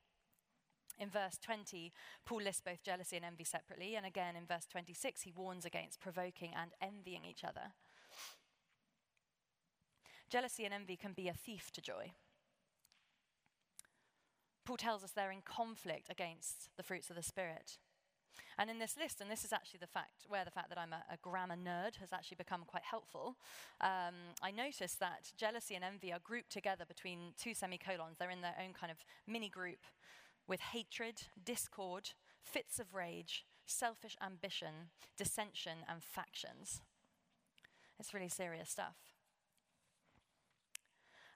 In 0.98 1.10
verse 1.10 1.38
20, 1.42 1.92
Paul 2.24 2.42
lists 2.42 2.62
both 2.64 2.82
jealousy 2.82 3.16
and 3.16 3.24
envy 3.24 3.44
separately, 3.44 3.96
and 3.96 4.06
again 4.06 4.34
in 4.34 4.46
verse 4.46 4.66
26, 4.66 5.22
he 5.22 5.32
warns 5.32 5.64
against 5.64 6.00
provoking 6.00 6.52
and 6.56 6.70
envying 6.80 7.22
each 7.28 7.44
other. 7.44 7.72
Jealousy 10.30 10.64
and 10.64 10.74
envy 10.74 10.96
can 10.96 11.12
be 11.12 11.28
a 11.28 11.34
thief 11.34 11.70
to 11.72 11.80
joy. 11.80 12.12
Paul 14.64 14.76
tells 14.76 15.04
us 15.04 15.12
they're 15.12 15.30
in 15.30 15.42
conflict 15.42 16.08
against 16.10 16.70
the 16.76 16.82
fruits 16.82 17.10
of 17.10 17.16
the 17.16 17.22
Spirit. 17.22 17.78
And 18.58 18.70
in 18.70 18.78
this 18.78 18.96
list, 18.98 19.20
and 19.20 19.30
this 19.30 19.44
is 19.44 19.52
actually 19.52 19.78
the 19.80 19.86
fact 19.86 20.24
where 20.28 20.44
the 20.44 20.50
fact 20.50 20.70
that 20.70 20.78
I'm 20.78 20.92
a, 20.92 21.02
a 21.12 21.18
grammar 21.22 21.56
nerd 21.56 21.96
has 21.96 22.12
actually 22.12 22.36
become 22.36 22.62
quite 22.66 22.82
helpful, 22.82 23.36
um, 23.80 24.14
I 24.42 24.50
noticed 24.50 24.98
that 25.00 25.32
jealousy 25.36 25.74
and 25.74 25.84
envy 25.84 26.12
are 26.12 26.18
grouped 26.24 26.50
together 26.50 26.84
between 26.86 27.34
two 27.38 27.54
semicolons. 27.54 28.16
They're 28.18 28.30
in 28.30 28.40
their 28.40 28.56
own 28.62 28.72
kind 28.72 28.90
of 28.90 28.98
mini 29.26 29.48
group 29.48 29.78
with 30.46 30.60
hatred, 30.60 31.22
discord, 31.42 32.10
fits 32.42 32.78
of 32.78 32.94
rage, 32.94 33.44
selfish 33.66 34.16
ambition, 34.24 34.90
dissension, 35.16 35.78
and 35.88 36.02
factions. 36.02 36.82
It's 37.98 38.14
really 38.14 38.28
serious 38.28 38.70
stuff. 38.70 38.96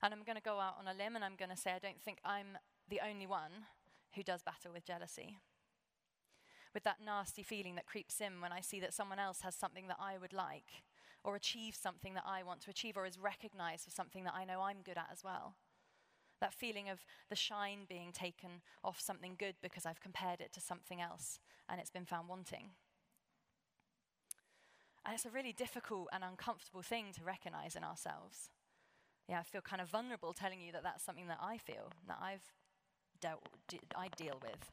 And 0.02 0.14
I'm 0.14 0.24
going 0.24 0.36
to 0.36 0.42
go 0.42 0.60
out 0.60 0.76
on 0.78 0.88
a 0.88 0.96
limb 0.96 1.16
and 1.16 1.24
I'm 1.24 1.36
going 1.36 1.50
to 1.50 1.56
say 1.56 1.72
I 1.72 1.78
don't 1.78 2.00
think 2.00 2.18
I'm 2.24 2.58
the 2.88 3.00
only 3.06 3.26
one 3.26 3.66
who 4.14 4.22
does 4.22 4.42
battle 4.42 4.72
with 4.72 4.84
jealousy. 4.84 5.38
With 6.72 6.84
that 6.84 6.98
nasty 7.04 7.42
feeling 7.42 7.74
that 7.74 7.86
creeps 7.86 8.20
in 8.20 8.40
when 8.40 8.52
I 8.52 8.60
see 8.60 8.80
that 8.80 8.94
someone 8.94 9.18
else 9.18 9.40
has 9.42 9.54
something 9.54 9.88
that 9.88 9.98
I 10.00 10.16
would 10.18 10.32
like, 10.32 10.84
or 11.24 11.36
achieves 11.36 11.78
something 11.78 12.14
that 12.14 12.24
I 12.26 12.42
want 12.42 12.60
to 12.62 12.70
achieve, 12.70 12.96
or 12.96 13.06
is 13.06 13.18
recognized 13.18 13.84
for 13.84 13.90
something 13.90 14.24
that 14.24 14.34
I 14.34 14.44
know 14.44 14.62
I'm 14.62 14.82
good 14.84 14.96
at 14.96 15.10
as 15.12 15.24
well. 15.24 15.56
That 16.40 16.54
feeling 16.54 16.88
of 16.88 17.04
the 17.28 17.36
shine 17.36 17.80
being 17.88 18.12
taken 18.12 18.62
off 18.82 19.00
something 19.00 19.36
good 19.38 19.56
because 19.62 19.84
I've 19.84 20.00
compared 20.00 20.40
it 20.40 20.52
to 20.54 20.60
something 20.60 21.00
else 21.00 21.38
and 21.68 21.80
it's 21.80 21.90
been 21.90 22.06
found 22.06 22.28
wanting. 22.28 22.70
And 25.04 25.14
it's 25.14 25.26
a 25.26 25.30
really 25.30 25.52
difficult 25.52 26.08
and 26.12 26.22
uncomfortable 26.24 26.82
thing 26.82 27.06
to 27.16 27.24
recognize 27.24 27.76
in 27.76 27.84
ourselves. 27.84 28.50
Yeah, 29.28 29.38
I 29.38 29.42
feel 29.42 29.60
kind 29.60 29.80
of 29.80 29.88
vulnerable 29.88 30.32
telling 30.32 30.60
you 30.60 30.72
that 30.72 30.82
that's 30.82 31.04
something 31.04 31.28
that 31.28 31.38
I 31.40 31.56
feel, 31.58 31.92
that 32.08 32.18
I've 32.20 32.52
dealt, 33.20 33.46
I 33.96 34.08
deal 34.16 34.38
with. 34.42 34.70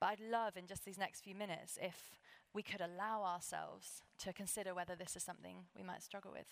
But 0.00 0.06
I'd 0.06 0.20
love 0.20 0.56
in 0.56 0.66
just 0.66 0.84
these 0.84 0.98
next 0.98 1.22
few 1.22 1.34
minutes 1.34 1.78
if 1.80 2.18
we 2.52 2.62
could 2.62 2.80
allow 2.80 3.22
ourselves 3.22 4.02
to 4.18 4.32
consider 4.32 4.74
whether 4.74 4.94
this 4.94 5.16
is 5.16 5.22
something 5.22 5.64
we 5.76 5.82
might 5.82 6.02
struggle 6.02 6.32
with. 6.32 6.46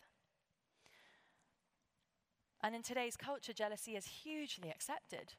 And 2.64 2.74
in 2.74 2.82
today's 2.82 3.18
culture, 3.18 3.52
jealousy 3.52 3.94
is 3.94 4.06
hugely 4.06 4.70
accepted. 4.70 5.34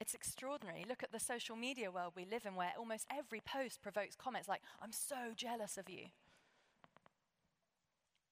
It's 0.00 0.14
extraordinary. 0.14 0.86
Look 0.88 1.02
at 1.02 1.10
the 1.10 1.18
social 1.18 1.56
media 1.56 1.90
world 1.90 2.12
we 2.14 2.24
live 2.24 2.46
in, 2.46 2.54
where 2.54 2.72
almost 2.78 3.08
every 3.10 3.40
post 3.40 3.82
provokes 3.82 4.14
comments 4.14 4.46
like, 4.46 4.62
I'm 4.80 4.92
so 4.92 5.32
jealous 5.34 5.76
of 5.76 5.90
you. 5.90 6.06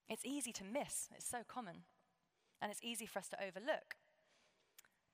It's 0.09 0.25
easy 0.25 0.53
to 0.53 0.63
miss, 0.63 1.09
it's 1.17 1.29
so 1.29 1.39
common. 1.49 1.79
And 2.63 2.71
it's 2.71 2.81
easy 2.81 3.07
for 3.07 3.19
us 3.19 3.29
to 3.31 3.45
overlook. 3.45 3.97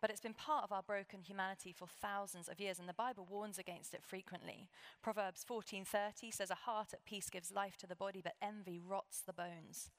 But 0.03 0.11
it's 0.11 0.21
been 0.21 0.35
part 0.35 0.65
of 0.65 0.71
our 0.71 0.83
broken 0.83 1.23
humanity 1.23 1.73
for 1.73 1.87
thousands 1.87 2.47
of 2.47 2.61
years, 2.61 2.79
and 2.79 2.87
the 2.87 2.93
Bible 2.93 3.27
warns 3.31 3.59
against 3.59 3.95
it 3.95 4.05
frequently. 4.05 4.69
Proverbs 5.01 5.45
14:30 5.45 6.31
says, 6.31 6.51
"A 6.51 6.67
heart 6.67 6.93
at 6.93 7.07
peace 7.07 7.31
gives 7.31 7.53
life 7.53 7.79
to 7.79 7.87
the 7.87 7.97
body, 7.97 8.21
but 8.21 8.37
envy 8.43 8.79
rots 8.79 9.23
the 9.23 9.33
bones." 9.33 9.91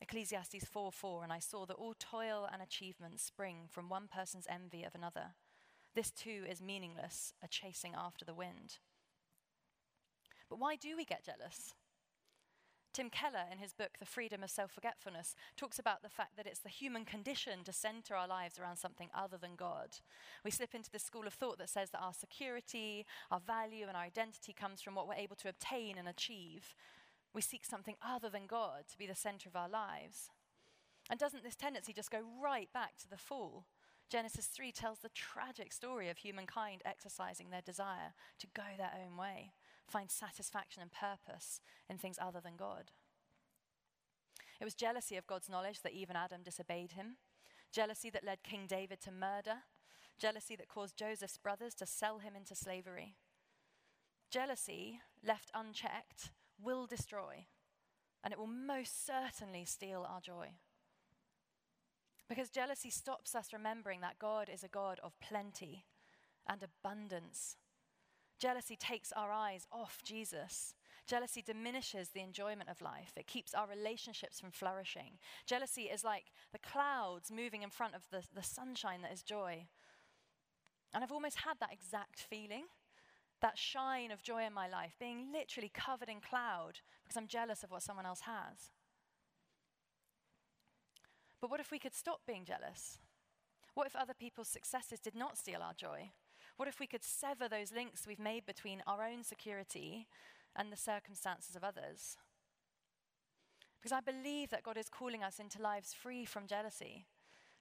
Ecclesiastes 0.00 0.64
4 0.64 0.92
4, 0.92 1.24
and 1.24 1.32
I 1.32 1.38
saw 1.38 1.66
that 1.66 1.74
all 1.74 1.94
toil 1.98 2.48
and 2.52 2.62
achievement 2.62 3.20
spring 3.20 3.68
from 3.68 3.88
one 3.88 4.08
person's 4.08 4.46
envy 4.48 4.84
of 4.84 4.94
another. 4.94 5.34
This 5.94 6.10
too 6.10 6.44
is 6.48 6.62
meaningless, 6.62 7.34
a 7.42 7.48
chasing 7.48 7.94
after 7.96 8.24
the 8.24 8.34
wind. 8.34 8.78
But 10.48 10.58
why 10.58 10.76
do 10.76 10.96
we 10.96 11.04
get 11.04 11.24
jealous? 11.24 11.74
Tim 12.98 13.10
Keller, 13.10 13.44
in 13.52 13.58
his 13.58 13.72
book, 13.72 13.90
The 14.00 14.06
Freedom 14.06 14.42
of 14.42 14.50
Self 14.50 14.72
Forgetfulness, 14.72 15.36
talks 15.56 15.78
about 15.78 16.02
the 16.02 16.08
fact 16.08 16.36
that 16.36 16.46
it's 16.46 16.60
the 16.60 16.68
human 16.68 17.04
condition 17.04 17.62
to 17.64 17.72
center 17.72 18.14
our 18.16 18.26
lives 18.26 18.58
around 18.58 18.76
something 18.76 19.08
other 19.14 19.36
than 19.36 19.54
God. 19.56 19.98
We 20.44 20.50
slip 20.50 20.74
into 20.74 20.90
this 20.90 21.04
school 21.04 21.26
of 21.26 21.34
thought 21.34 21.58
that 21.58 21.70
says 21.70 21.90
that 21.90 22.02
our 22.02 22.14
security, 22.14 23.06
our 23.30 23.38
value, 23.38 23.86
and 23.86 23.96
our 23.96 24.02
identity 24.02 24.52
comes 24.52 24.82
from 24.82 24.94
what 24.94 25.06
we're 25.06 25.14
able 25.14 25.36
to 25.36 25.48
obtain 25.48 25.96
and 25.96 26.08
achieve, 26.08 26.74
we 27.34 27.40
seek 27.40 27.64
something 27.64 27.96
other 28.02 28.28
than 28.28 28.46
God 28.46 28.84
to 28.90 28.98
be 28.98 29.06
the 29.06 29.14
center 29.14 29.48
of 29.48 29.56
our 29.56 29.68
lives. 29.68 30.30
And 31.10 31.18
doesn't 31.18 31.42
this 31.42 31.56
tendency 31.56 31.92
just 31.92 32.10
go 32.10 32.20
right 32.42 32.68
back 32.72 32.96
to 32.98 33.08
the 33.08 33.16
fall, 33.16 33.66
Genesis 34.10 34.46
3 34.46 34.72
tells 34.72 35.00
the 35.00 35.10
tragic 35.10 35.72
story 35.72 36.08
of 36.08 36.18
humankind 36.18 36.82
exercising 36.84 37.50
their 37.50 37.60
desire 37.60 38.14
to 38.38 38.46
go 38.54 38.62
their 38.76 38.92
own 39.04 39.16
way, 39.18 39.52
find 39.86 40.10
satisfaction 40.10 40.80
and 40.80 40.90
purpose 40.90 41.60
in 41.88 41.98
things 41.98 42.18
other 42.20 42.40
than 42.40 42.56
God. 42.56 42.90
It 44.60 44.64
was 44.64 44.74
jealousy 44.74 45.16
of 45.16 45.26
God's 45.26 45.48
knowledge 45.48 45.82
that 45.82 45.92
Eve 45.92 46.08
and 46.08 46.18
Adam 46.18 46.40
disobeyed 46.42 46.92
him, 46.92 47.16
jealousy 47.70 48.10
that 48.10 48.24
led 48.24 48.42
King 48.42 48.66
David 48.66 49.00
to 49.02 49.12
murder, 49.12 49.64
jealousy 50.18 50.56
that 50.56 50.68
caused 50.68 50.96
Joseph's 50.96 51.36
brothers 51.36 51.74
to 51.74 51.86
sell 51.86 52.18
him 52.18 52.34
into 52.34 52.54
slavery. 52.54 53.14
Jealousy, 54.30 55.00
left 55.24 55.50
unchecked, 55.54 56.30
will 56.62 56.86
destroy, 56.86 57.46
and 58.22 58.32
it 58.32 58.38
will 58.38 58.46
most 58.46 59.06
certainly 59.06 59.64
steal 59.64 60.06
our 60.08 60.20
joy. 60.20 60.48
Because 62.28 62.50
jealousy 62.50 62.90
stops 62.90 63.34
us 63.34 63.52
remembering 63.52 64.00
that 64.02 64.18
God 64.18 64.50
is 64.52 64.62
a 64.62 64.68
God 64.68 65.00
of 65.02 65.18
plenty 65.20 65.86
and 66.46 66.62
abundance. 66.62 67.56
Jealousy 68.38 68.76
takes 68.76 69.12
our 69.12 69.32
eyes 69.32 69.66
off 69.72 70.00
Jesus. 70.04 70.74
Jealousy 71.06 71.42
diminishes 71.42 72.10
the 72.10 72.20
enjoyment 72.20 72.68
of 72.68 72.82
life. 72.82 73.12
It 73.16 73.26
keeps 73.26 73.54
our 73.54 73.66
relationships 73.66 74.38
from 74.38 74.50
flourishing. 74.50 75.18
Jealousy 75.46 75.84
is 75.84 76.04
like 76.04 76.26
the 76.52 76.58
clouds 76.58 77.32
moving 77.32 77.62
in 77.62 77.70
front 77.70 77.94
of 77.94 78.02
the, 78.10 78.22
the 78.34 78.42
sunshine 78.42 79.00
that 79.02 79.12
is 79.12 79.22
joy. 79.22 79.66
And 80.94 81.02
I've 81.02 81.12
almost 81.12 81.40
had 81.40 81.54
that 81.60 81.72
exact 81.72 82.20
feeling 82.20 82.66
that 83.40 83.58
shine 83.58 84.10
of 84.10 84.22
joy 84.22 84.44
in 84.44 84.52
my 84.52 84.68
life, 84.68 84.96
being 84.98 85.32
literally 85.32 85.70
covered 85.72 86.08
in 86.08 86.20
cloud 86.20 86.80
because 87.04 87.16
I'm 87.16 87.28
jealous 87.28 87.62
of 87.62 87.70
what 87.70 87.82
someone 87.82 88.06
else 88.06 88.22
has. 88.22 88.70
But 91.40 91.50
what 91.50 91.60
if 91.60 91.70
we 91.70 91.78
could 91.78 91.94
stop 91.94 92.20
being 92.26 92.44
jealous? 92.44 92.98
What 93.74 93.86
if 93.86 93.94
other 93.94 94.14
people's 94.14 94.48
successes 94.48 94.98
did 94.98 95.14
not 95.14 95.38
steal 95.38 95.62
our 95.62 95.74
joy? 95.74 96.10
What 96.56 96.68
if 96.68 96.80
we 96.80 96.88
could 96.88 97.04
sever 97.04 97.48
those 97.48 97.72
links 97.72 98.06
we've 98.06 98.18
made 98.18 98.44
between 98.44 98.82
our 98.86 99.04
own 99.04 99.22
security 99.22 100.08
and 100.56 100.72
the 100.72 100.76
circumstances 100.76 101.54
of 101.54 101.62
others? 101.62 102.16
Because 103.80 103.92
I 103.92 104.00
believe 104.00 104.50
that 104.50 104.64
God 104.64 104.76
is 104.76 104.88
calling 104.88 105.22
us 105.22 105.38
into 105.38 105.62
lives 105.62 105.94
free 105.94 106.24
from 106.24 106.48
jealousy, 106.48 107.06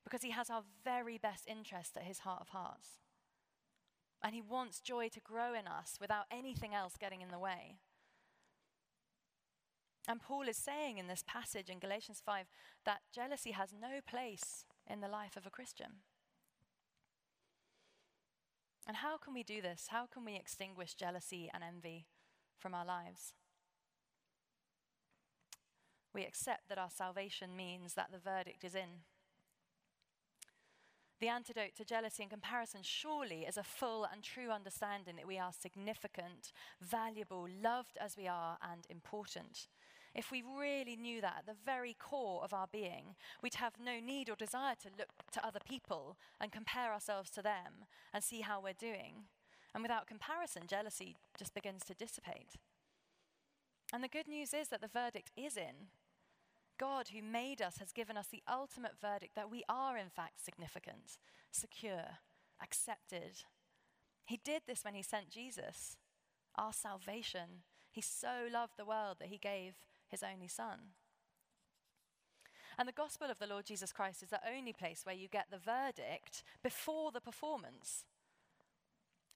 because 0.04 0.24
He 0.24 0.32
has 0.32 0.50
our 0.50 0.63
very 0.84 1.20
best 1.20 1.46
interest 1.48 1.96
at 1.96 2.04
His 2.04 2.20
heart 2.20 2.42
of 2.42 2.50
hearts. 2.50 2.90
And 4.23 4.34
He 4.34 4.41
wants 4.41 4.80
joy 4.80 5.10
to 5.10 5.19
grow 5.19 5.53
in 5.53 5.67
us 5.67 5.97
without 5.99 6.25
anything 6.32 6.73
else 6.73 6.93
getting 6.99 7.21
in 7.21 7.30
the 7.30 7.39
way. 7.39 7.77
And 10.08 10.21
Paul 10.21 10.47
is 10.47 10.58
saying 10.58 10.97
in 10.97 11.08
this 11.08 11.23
passage 11.27 11.69
in 11.69 11.80
Galatians 11.80 12.21
5 12.25 12.45
that 12.86 13.01
jealousy 13.13 13.51
has 13.51 13.73
no 13.73 13.99
place 14.08 14.63
in 14.89 15.01
the 15.01 15.10
life 15.10 15.36
of 15.36 15.45
a 15.45 15.51
Christian. 15.51 16.01
And 18.88 18.97
how 18.97 19.17
can 19.17 19.34
we 19.34 19.43
do 19.43 19.62
this? 19.62 19.88
How 19.89 20.06
can 20.06 20.23
we 20.23 20.38
extinguish 20.38 20.93
jealousy 20.95 21.51
and 21.53 21.62
envy 21.62 22.08
from 22.58 22.73
our 22.73 22.86
lives? 22.86 23.34
We 26.13 26.23
accept 26.23 26.69
that 26.69 26.77
our 26.77 26.89
salvation 26.89 27.56
means 27.56 27.95
that 27.95 28.12
the 28.13 28.17
verdict 28.17 28.63
is 28.63 28.75
in. 28.75 29.03
The 31.19 31.30
antidote 31.30 31.73
to 31.77 31.86
jealousy 31.86 32.23
and 32.23 32.30
comparison 32.30 32.82
surely 32.84 33.41
is 33.41 33.58
a 33.58 33.63
full 33.63 34.06
and 34.06 34.21
true 34.21 34.51
understanding 34.51 35.15
that 35.15 35.27
we 35.27 35.39
are 35.39 35.51
significant, 35.51 36.51
valuable, 36.80 37.47
loved 37.63 37.97
as 37.99 38.15
we 38.15 38.27
are, 38.27 38.58
and 38.62 38.86
important. 38.89 39.67
If 40.13 40.32
we 40.32 40.43
really 40.43 40.95
knew 40.95 41.21
that 41.21 41.38
at 41.39 41.45
the 41.47 41.60
very 41.65 41.95
core 41.99 42.43
of 42.43 42.53
our 42.53 42.67
being, 42.71 43.15
we'd 43.41 43.56
have 43.56 43.73
no 43.84 43.99
need 43.99 44.30
or 44.30 44.36
desire 44.36 44.75
to 44.82 44.89
look 44.97 45.10
to 45.32 45.45
other 45.45 45.60
people 45.67 46.17
and 46.39 46.51
compare 46.51 46.93
ourselves 46.93 47.32
to 47.32 47.41
them 47.41 47.86
and 48.13 48.23
see 48.23 48.41
how 48.41 48.62
we're 48.62 48.73
doing. 48.73 49.25
And 49.73 49.84
without 49.84 50.08
comparison, 50.08 50.63
jealousy 50.67 51.17
just 51.38 51.53
begins 51.53 51.84
to 51.86 51.93
dissipate. 51.93 52.53
And 53.91 54.03
the 54.03 54.08
good 54.08 54.27
news 54.27 54.53
is 54.53 54.67
that 54.69 54.82
the 54.82 54.88
verdict 54.88 55.32
is 55.36 55.58
in. 55.58 55.88
God, 56.78 57.10
who 57.10 57.22
made 57.22 57.62
us, 57.62 57.78
has 57.78 57.92
given 57.92 58.18
us 58.18 58.28
the 58.28 58.44
ultimate 58.52 58.94
verdict 59.00 59.36
that 59.36 59.52
we 59.52 59.63
are, 59.68 59.98
in 59.98 60.10
fact, 60.10 60.44
significant, 60.44 61.18
secure, 61.52 62.20
accepted. 62.62 63.44
He 64.26 64.40
did 64.44 64.63
this 64.68 64.84
when 64.84 64.94
He 64.94 65.04
sent 65.04 65.30
Jesus, 65.30 65.98
our 66.56 66.74
salvation. 66.74 67.63
He 67.92 68.02
so 68.02 68.48
loved 68.52 68.74
the 68.78 68.86
world 68.86 69.18
that 69.20 69.30
He 69.30 69.38
gave 69.38 69.76
his 70.08 70.24
only 70.24 70.48
son. 70.48 70.94
And 72.78 72.88
the 72.88 72.94
gospel 72.94 73.30
of 73.30 73.40
the 73.40 73.48
Lord 73.48 73.66
Jesus 73.66 73.92
Christ 73.92 74.22
is 74.22 74.30
the 74.30 74.40
only 74.48 74.72
place 74.72 75.02
where 75.04 75.16
you 75.16 75.28
get 75.28 75.48
the 75.50 75.58
verdict 75.58 76.44
before 76.63 77.12
the 77.12 77.22
performance. 77.22 78.06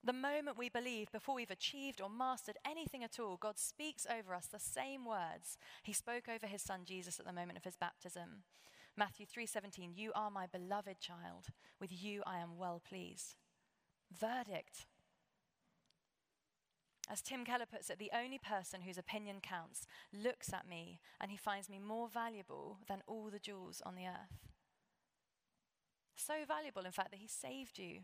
The 0.03 0.13
moment 0.13 0.57
we 0.57 0.69
believe, 0.69 1.11
before 1.11 1.35
we've 1.35 1.51
achieved 1.51 2.01
or 2.01 2.09
mastered 2.09 2.57
anything 2.65 3.03
at 3.03 3.19
all, 3.19 3.37
God 3.37 3.59
speaks 3.59 4.07
over 4.09 4.33
us 4.33 4.47
the 4.47 4.59
same 4.59 5.05
words 5.05 5.57
he 5.83 5.93
spoke 5.93 6.27
over 6.27 6.47
his 6.47 6.63
son 6.63 6.85
Jesus 6.85 7.19
at 7.19 7.25
the 7.25 7.33
moment 7.33 7.57
of 7.57 7.63
his 7.63 7.75
baptism. 7.75 8.43
Matthew 8.97 9.27
3:17, 9.27 9.93
"You 9.93 10.11
are 10.13 10.31
my 10.31 10.47
beloved 10.47 10.99
child; 10.99 11.49
with 11.79 11.91
you 11.91 12.23
I 12.25 12.39
am 12.39 12.57
well 12.57 12.79
pleased." 12.79 13.35
Verdict. 14.09 14.87
As 17.07 17.21
Tim 17.21 17.45
Keller 17.45 17.65
puts 17.65 17.89
it, 17.89 17.99
the 17.99 18.11
only 18.11 18.39
person 18.39 18.81
whose 18.81 18.97
opinion 18.97 19.41
counts 19.41 19.85
looks 20.11 20.51
at 20.53 20.67
me 20.67 20.99
and 21.19 21.29
he 21.29 21.37
finds 21.37 21.69
me 21.69 21.77
more 21.77 22.07
valuable 22.07 22.79
than 22.87 23.03
all 23.05 23.29
the 23.29 23.39
jewels 23.39 23.81
on 23.81 23.95
the 23.95 24.07
earth. 24.07 24.49
So 26.15 26.45
valuable, 26.45 26.85
in 26.85 26.91
fact, 26.91 27.11
that 27.11 27.19
he 27.19 27.27
saved 27.27 27.77
you. 27.77 28.03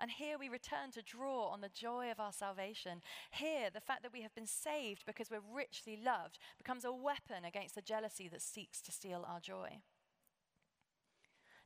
And 0.00 0.10
here 0.10 0.38
we 0.38 0.48
return 0.48 0.92
to 0.92 1.02
draw 1.02 1.48
on 1.48 1.60
the 1.60 1.68
joy 1.68 2.10
of 2.10 2.20
our 2.20 2.32
salvation. 2.32 3.02
Here, 3.30 3.68
the 3.72 3.80
fact 3.80 4.02
that 4.02 4.12
we 4.12 4.22
have 4.22 4.34
been 4.34 4.46
saved 4.46 5.04
because 5.06 5.30
we're 5.30 5.54
richly 5.54 5.98
loved 6.02 6.38
becomes 6.56 6.84
a 6.84 6.92
weapon 6.92 7.44
against 7.44 7.74
the 7.74 7.82
jealousy 7.82 8.28
that 8.28 8.42
seeks 8.42 8.80
to 8.82 8.92
steal 8.92 9.26
our 9.28 9.40
joy. 9.40 9.80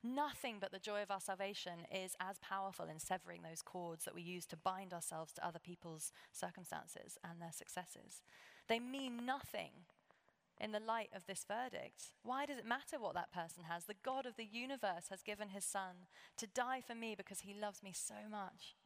Nothing 0.04 0.56
but 0.60 0.72
the 0.72 0.80
joy 0.80 1.02
of 1.02 1.12
our 1.12 1.20
salvation 1.20 1.86
is 1.94 2.16
as 2.18 2.38
powerful 2.38 2.86
in 2.86 2.98
severing 2.98 3.42
those 3.42 3.62
cords 3.62 4.04
that 4.04 4.14
we 4.14 4.22
use 4.22 4.46
to 4.46 4.56
bind 4.56 4.92
ourselves 4.92 5.32
to 5.34 5.46
other 5.46 5.60
people's 5.60 6.10
circumstances 6.32 7.18
and 7.22 7.40
their 7.40 7.52
successes. 7.52 8.22
They 8.68 8.80
mean 8.80 9.24
nothing 9.24 9.70
in 10.62 10.70
the 10.70 10.80
light 10.80 11.10
of 11.14 11.26
this 11.26 11.44
verdict. 11.46 12.14
Why 12.22 12.46
does 12.46 12.58
it 12.58 12.64
matter 12.64 12.98
what 12.98 13.14
that 13.14 13.32
person 13.32 13.64
has? 13.68 13.84
The 13.84 13.96
God 14.04 14.26
of 14.26 14.36
the 14.36 14.46
universe 14.50 15.08
has 15.10 15.22
given 15.22 15.48
his 15.48 15.64
son 15.64 16.06
to 16.36 16.46
die 16.46 16.80
for 16.80 16.94
me 16.94 17.16
because 17.16 17.40
he 17.40 17.52
loves 17.52 17.82
me 17.82 17.92
so 17.92 18.14
much. 18.30 18.76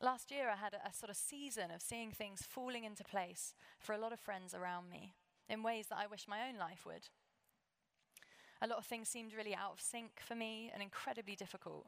Last 0.00 0.30
year, 0.30 0.48
I 0.50 0.56
had 0.56 0.74
a, 0.74 0.88
a, 0.88 0.92
sort 0.92 1.10
of 1.10 1.16
season 1.16 1.70
of 1.70 1.82
seeing 1.82 2.10
things 2.10 2.42
falling 2.42 2.84
into 2.84 3.04
place 3.04 3.54
for 3.78 3.94
a 3.94 3.98
lot 3.98 4.12
of 4.12 4.20
friends 4.20 4.54
around 4.54 4.90
me 4.90 5.14
in 5.48 5.62
ways 5.62 5.86
that 5.88 5.98
I 5.98 6.06
wish 6.06 6.26
my 6.28 6.48
own 6.48 6.58
life 6.58 6.84
would. 6.86 7.08
A 8.62 8.66
lot 8.66 8.78
of 8.78 8.86
things 8.86 9.08
seemed 9.08 9.34
really 9.34 9.54
out 9.54 9.72
of 9.72 9.80
sync 9.80 10.12
for 10.18 10.34
me 10.34 10.70
and 10.72 10.82
incredibly 10.82 11.36
difficult. 11.36 11.86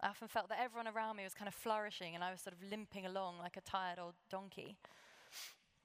I 0.00 0.08
often 0.08 0.28
felt 0.28 0.48
that 0.50 0.60
everyone 0.60 0.88
around 0.88 1.16
me 1.16 1.24
was 1.24 1.34
kind 1.34 1.48
of 1.48 1.54
flourishing 1.54 2.14
and 2.14 2.22
I 2.22 2.30
was 2.30 2.40
sort 2.40 2.54
of 2.54 2.70
limping 2.70 3.06
along 3.06 3.38
like 3.38 3.56
a 3.56 3.62
tired 3.62 3.98
old 3.98 4.14
donkey. 4.30 4.76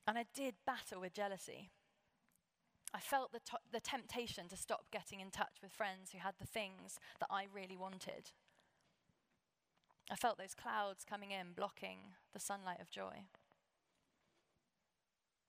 And 0.09 0.17
I 0.17 0.25
did 0.33 0.55
battle 0.65 1.01
with 1.01 1.13
jealousy. 1.13 1.69
I 2.95 2.99
felt 2.99 3.31
the, 3.31 3.41
to- 3.41 3.59
the 3.71 3.79
temptation 3.79 4.47
to 4.47 4.57
stop 4.57 4.85
getting 4.91 5.19
in 5.19 5.29
touch 5.29 5.61
with 5.61 5.71
friends 5.71 6.09
who 6.11 6.17
had 6.17 6.33
the 6.39 6.47
things 6.47 6.99
that 7.19 7.27
I 7.29 7.45
really 7.53 7.77
wanted. 7.77 8.31
I 10.09 10.15
felt 10.15 10.39
those 10.39 10.55
clouds 10.55 11.05
coming 11.07 11.29
in, 11.29 11.53
blocking 11.55 11.99
the 12.33 12.39
sunlight 12.39 12.81
of 12.81 12.89
joy. 12.89 13.25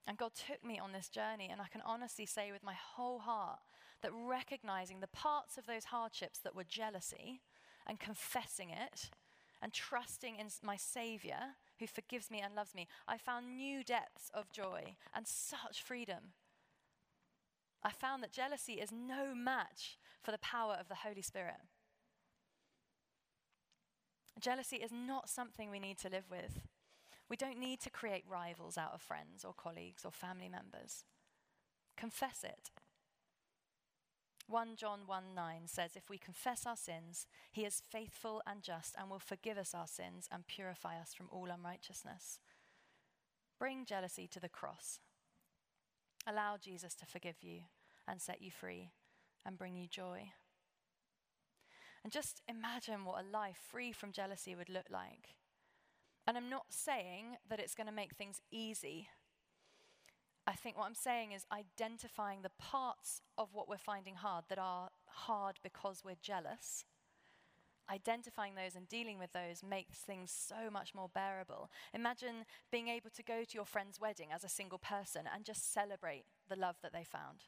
And 0.06 0.18
God 0.18 0.32
took 0.34 0.62
me 0.62 0.78
on 0.78 0.92
this 0.92 1.08
journey, 1.08 1.48
and 1.50 1.62
I 1.62 1.68
can 1.72 1.80
honestly 1.86 2.26
say 2.26 2.52
with 2.52 2.62
my 2.62 2.74
whole 2.74 3.20
heart 3.20 3.60
that 4.02 4.12
recognizing 4.12 5.00
the 5.00 5.06
parts 5.06 5.56
of 5.56 5.64
those 5.64 5.84
hardships 5.84 6.38
that 6.40 6.54
were 6.54 6.64
jealousy 6.64 7.40
and 7.86 7.98
confessing 7.98 8.68
it 8.68 9.08
and 9.62 9.72
trusting 9.72 10.36
in 10.36 10.48
my 10.62 10.76
Savior 10.76 11.56
who 11.80 11.86
forgives 11.86 12.30
me 12.30 12.40
and 12.40 12.54
loves 12.54 12.74
me, 12.74 12.86
I 13.08 13.18
found 13.18 13.56
new 13.56 13.82
depths 13.82 14.30
of 14.32 14.52
joy 14.52 14.94
and 15.14 15.26
such 15.26 15.82
freedom. 15.82 16.34
I 17.82 17.90
found 17.90 18.22
that 18.22 18.32
jealousy 18.32 18.74
is 18.74 18.92
no 18.92 19.34
match 19.34 19.98
for 20.22 20.30
the 20.30 20.38
power 20.38 20.76
of 20.78 20.88
the 20.88 20.96
Holy 20.96 21.22
Spirit. 21.22 21.62
Jealousy 24.38 24.76
is 24.76 24.92
not 24.92 25.28
something 25.28 25.70
we 25.70 25.80
need 25.80 25.98
to 25.98 26.08
live 26.08 26.30
with. 26.30 26.60
We 27.28 27.36
don't 27.36 27.58
need 27.58 27.80
to 27.80 27.90
create 27.90 28.24
rivals 28.28 28.76
out 28.76 28.92
of 28.94 29.00
friends 29.00 29.44
or 29.44 29.54
colleagues 29.54 30.04
or 30.04 30.12
family 30.12 30.48
members. 30.48 31.04
Confess 31.96 32.44
it 32.44 32.70
1 34.50 34.74
John 34.74 35.00
1 35.06 35.34
9 35.34 35.62
says, 35.66 35.92
If 35.94 36.10
we 36.10 36.18
confess 36.18 36.66
our 36.66 36.76
sins, 36.76 37.26
he 37.52 37.64
is 37.64 37.82
faithful 37.88 38.42
and 38.46 38.62
just 38.62 38.96
and 38.98 39.08
will 39.08 39.20
forgive 39.20 39.56
us 39.56 39.74
our 39.74 39.86
sins 39.86 40.28
and 40.32 40.46
purify 40.46 41.00
us 41.00 41.14
from 41.14 41.28
all 41.30 41.50
unrighteousness. 41.50 42.40
Bring 43.58 43.84
jealousy 43.84 44.26
to 44.26 44.40
the 44.40 44.48
cross. 44.48 44.98
Allow 46.26 46.56
Jesus 46.60 46.94
to 46.96 47.06
forgive 47.06 47.36
you 47.42 47.60
and 48.08 48.20
set 48.20 48.42
you 48.42 48.50
free 48.50 48.90
and 49.46 49.56
bring 49.56 49.76
you 49.76 49.86
joy. 49.86 50.32
And 52.02 52.12
just 52.12 52.42
imagine 52.48 53.04
what 53.04 53.22
a 53.22 53.30
life 53.30 53.58
free 53.70 53.92
from 53.92 54.10
jealousy 54.10 54.54
would 54.56 54.68
look 54.68 54.86
like. 54.90 55.36
And 56.26 56.36
I'm 56.36 56.50
not 56.50 56.66
saying 56.70 57.36
that 57.48 57.60
it's 57.60 57.74
going 57.74 57.86
to 57.86 57.92
make 57.92 58.14
things 58.14 58.40
easy. 58.50 59.08
I 60.46 60.52
think 60.52 60.76
what 60.76 60.86
I'm 60.86 60.94
saying 60.94 61.32
is 61.32 61.44
identifying 61.52 62.42
the 62.42 62.50
parts 62.58 63.22
of 63.38 63.50
what 63.52 63.68
we're 63.68 63.78
finding 63.78 64.16
hard 64.16 64.44
that 64.48 64.58
are 64.58 64.90
hard 65.06 65.58
because 65.62 66.02
we're 66.04 66.16
jealous. 66.20 66.84
Identifying 67.90 68.54
those 68.54 68.76
and 68.76 68.88
dealing 68.88 69.18
with 69.18 69.32
those 69.32 69.62
makes 69.68 69.98
things 69.98 70.30
so 70.30 70.70
much 70.70 70.94
more 70.94 71.08
bearable. 71.12 71.70
Imagine 71.92 72.44
being 72.70 72.88
able 72.88 73.10
to 73.10 73.22
go 73.22 73.42
to 73.42 73.54
your 73.54 73.64
friend's 73.64 74.00
wedding 74.00 74.28
as 74.32 74.44
a 74.44 74.48
single 74.48 74.78
person 74.78 75.22
and 75.32 75.44
just 75.44 75.72
celebrate 75.72 76.24
the 76.48 76.56
love 76.56 76.76
that 76.82 76.92
they 76.92 77.04
found. 77.04 77.44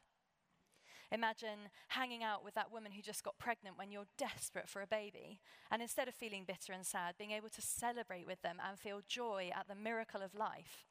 Imagine 1.11 1.69
hanging 1.89 2.23
out 2.23 2.43
with 2.43 2.55
that 2.55 2.71
woman 2.71 2.91
who 2.91 3.01
just 3.01 3.23
got 3.23 3.37
pregnant 3.37 3.77
when 3.77 3.91
you're 3.91 4.07
desperate 4.17 4.67
for 4.67 4.81
a 4.81 4.87
baby. 4.87 5.39
And 5.71 5.81
instead 5.81 6.07
of 6.07 6.15
feeling 6.15 6.43
bitter 6.45 6.73
and 6.73 6.85
sad, 6.85 7.15
being 7.17 7.31
able 7.31 7.49
to 7.49 7.61
celebrate 7.61 8.27
with 8.27 8.41
them 8.41 8.57
and 8.67 8.79
feel 8.79 9.01
joy 9.07 9.49
at 9.55 9.67
the 9.67 9.75
miracle 9.75 10.21
of 10.21 10.35
life. 10.35 10.85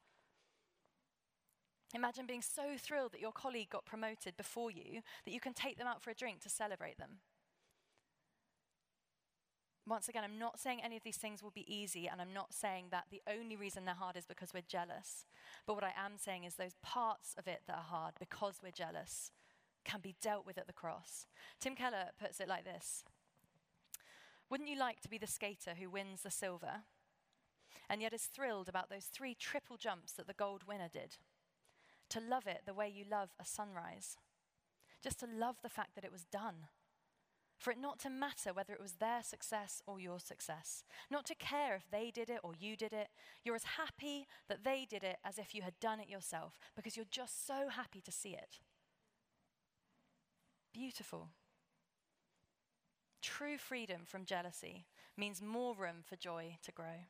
Imagine 1.94 2.26
being 2.26 2.42
so 2.42 2.76
thrilled 2.78 3.12
that 3.12 3.20
your 3.20 3.32
colleague 3.32 3.70
got 3.70 3.84
promoted 3.84 4.36
before 4.36 4.70
you 4.70 5.02
that 5.24 5.32
you 5.32 5.40
can 5.40 5.52
take 5.52 5.76
them 5.76 5.86
out 5.86 6.02
for 6.02 6.10
a 6.10 6.14
drink 6.14 6.40
to 6.40 6.48
celebrate 6.48 6.98
them. 6.98 7.18
Once 9.86 10.08
again, 10.08 10.22
I'm 10.22 10.38
not 10.38 10.60
saying 10.60 10.80
any 10.82 10.96
of 10.96 11.02
these 11.02 11.16
things 11.16 11.42
will 11.42 11.50
be 11.50 11.72
easy, 11.72 12.06
and 12.06 12.20
I'm 12.20 12.32
not 12.32 12.54
saying 12.54 12.86
that 12.90 13.06
the 13.10 13.20
only 13.28 13.56
reason 13.56 13.84
they're 13.84 13.94
hard 13.94 14.16
is 14.16 14.26
because 14.26 14.54
we're 14.54 14.62
jealous. 14.66 15.26
But 15.66 15.74
what 15.74 15.84
I 15.84 15.92
am 15.96 16.12
saying 16.16 16.44
is 16.44 16.54
those 16.54 16.76
parts 16.82 17.34
of 17.36 17.48
it 17.48 17.62
that 17.66 17.76
are 17.76 17.82
hard 17.82 18.14
because 18.20 18.60
we're 18.62 18.70
jealous 18.70 19.32
can 19.84 20.00
be 20.00 20.14
dealt 20.22 20.46
with 20.46 20.56
at 20.56 20.68
the 20.68 20.72
cross. 20.72 21.26
Tim 21.60 21.74
Keller 21.74 22.10
puts 22.18 22.38
it 22.38 22.48
like 22.48 22.64
this 22.64 23.04
Wouldn't 24.48 24.68
you 24.68 24.78
like 24.78 25.00
to 25.00 25.08
be 25.08 25.18
the 25.18 25.26
skater 25.26 25.74
who 25.78 25.90
wins 25.90 26.22
the 26.22 26.30
silver 26.30 26.82
and 27.90 28.00
yet 28.00 28.14
is 28.14 28.22
thrilled 28.22 28.68
about 28.68 28.88
those 28.88 29.06
three 29.06 29.34
triple 29.34 29.76
jumps 29.76 30.12
that 30.12 30.28
the 30.28 30.32
gold 30.32 30.62
winner 30.66 30.88
did? 30.90 31.16
To 32.12 32.20
love 32.20 32.46
it 32.46 32.62
the 32.66 32.74
way 32.74 32.92
you 32.94 33.06
love 33.10 33.30
a 33.40 33.44
sunrise. 33.46 34.18
Just 35.02 35.20
to 35.20 35.26
love 35.26 35.56
the 35.62 35.70
fact 35.70 35.94
that 35.94 36.04
it 36.04 36.12
was 36.12 36.24
done. 36.24 36.66
For 37.58 37.70
it 37.70 37.78
not 37.80 37.98
to 38.00 38.10
matter 38.10 38.52
whether 38.52 38.74
it 38.74 38.82
was 38.82 38.94
their 38.94 39.22
success 39.22 39.80
or 39.86 39.98
your 39.98 40.20
success. 40.20 40.84
Not 41.10 41.24
to 41.26 41.34
care 41.34 41.74
if 41.74 41.90
they 41.90 42.10
did 42.10 42.28
it 42.28 42.40
or 42.42 42.52
you 42.58 42.76
did 42.76 42.92
it. 42.92 43.08
You're 43.42 43.54
as 43.54 43.78
happy 43.78 44.26
that 44.50 44.62
they 44.62 44.86
did 44.86 45.02
it 45.02 45.16
as 45.24 45.38
if 45.38 45.54
you 45.54 45.62
had 45.62 45.80
done 45.80 46.00
it 46.00 46.10
yourself 46.10 46.58
because 46.76 46.98
you're 46.98 47.06
just 47.10 47.46
so 47.46 47.68
happy 47.70 48.02
to 48.02 48.12
see 48.12 48.34
it. 48.34 48.58
Beautiful. 50.74 51.30
True 53.22 53.56
freedom 53.56 54.02
from 54.04 54.26
jealousy 54.26 54.84
means 55.16 55.40
more 55.40 55.74
room 55.74 56.02
for 56.04 56.16
joy 56.16 56.58
to 56.62 56.72
grow. 56.72 57.06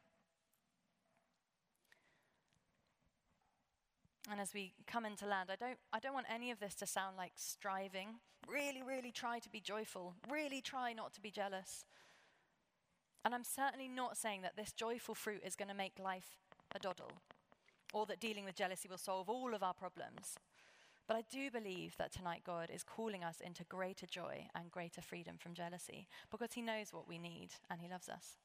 And 4.30 4.40
as 4.40 4.54
we 4.54 4.72
come 4.86 5.04
into 5.04 5.26
land, 5.26 5.50
I 5.50 5.56
don't, 5.56 5.78
I 5.92 5.98
don't 5.98 6.14
want 6.14 6.26
any 6.32 6.50
of 6.50 6.60
this 6.60 6.74
to 6.76 6.86
sound 6.86 7.16
like 7.16 7.32
striving. 7.36 8.20
Really, 8.48 8.82
really 8.82 9.10
try 9.10 9.38
to 9.40 9.50
be 9.50 9.60
joyful. 9.60 10.14
Really 10.30 10.60
try 10.60 10.92
not 10.92 11.12
to 11.14 11.20
be 11.20 11.30
jealous. 11.30 11.84
And 13.24 13.34
I'm 13.34 13.44
certainly 13.44 13.88
not 13.88 14.16
saying 14.16 14.42
that 14.42 14.56
this 14.56 14.72
joyful 14.72 15.14
fruit 15.14 15.42
is 15.44 15.56
going 15.56 15.68
to 15.68 15.74
make 15.74 15.98
life 15.98 16.38
a 16.74 16.78
doddle 16.78 17.12
or 17.92 18.06
that 18.06 18.20
dealing 18.20 18.44
with 18.44 18.56
jealousy 18.56 18.88
will 18.88 18.98
solve 18.98 19.28
all 19.28 19.54
of 19.54 19.62
our 19.62 19.74
problems. 19.74 20.38
But 21.06 21.16
I 21.16 21.24
do 21.30 21.50
believe 21.50 21.96
that 21.98 22.12
tonight 22.12 22.42
God 22.44 22.70
is 22.72 22.82
calling 22.84 23.24
us 23.24 23.40
into 23.40 23.64
greater 23.64 24.06
joy 24.06 24.46
and 24.54 24.70
greater 24.70 25.02
freedom 25.02 25.36
from 25.38 25.54
jealousy 25.54 26.08
because 26.30 26.54
He 26.54 26.62
knows 26.62 26.92
what 26.92 27.08
we 27.08 27.18
need 27.18 27.50
and 27.70 27.80
He 27.80 27.88
loves 27.88 28.08
us. 28.08 28.36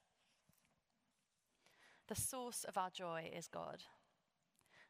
The 2.07 2.15
source 2.15 2.63
of 2.63 2.77
our 2.77 2.89
joy 2.89 3.29
is 3.35 3.47
God, 3.47 3.83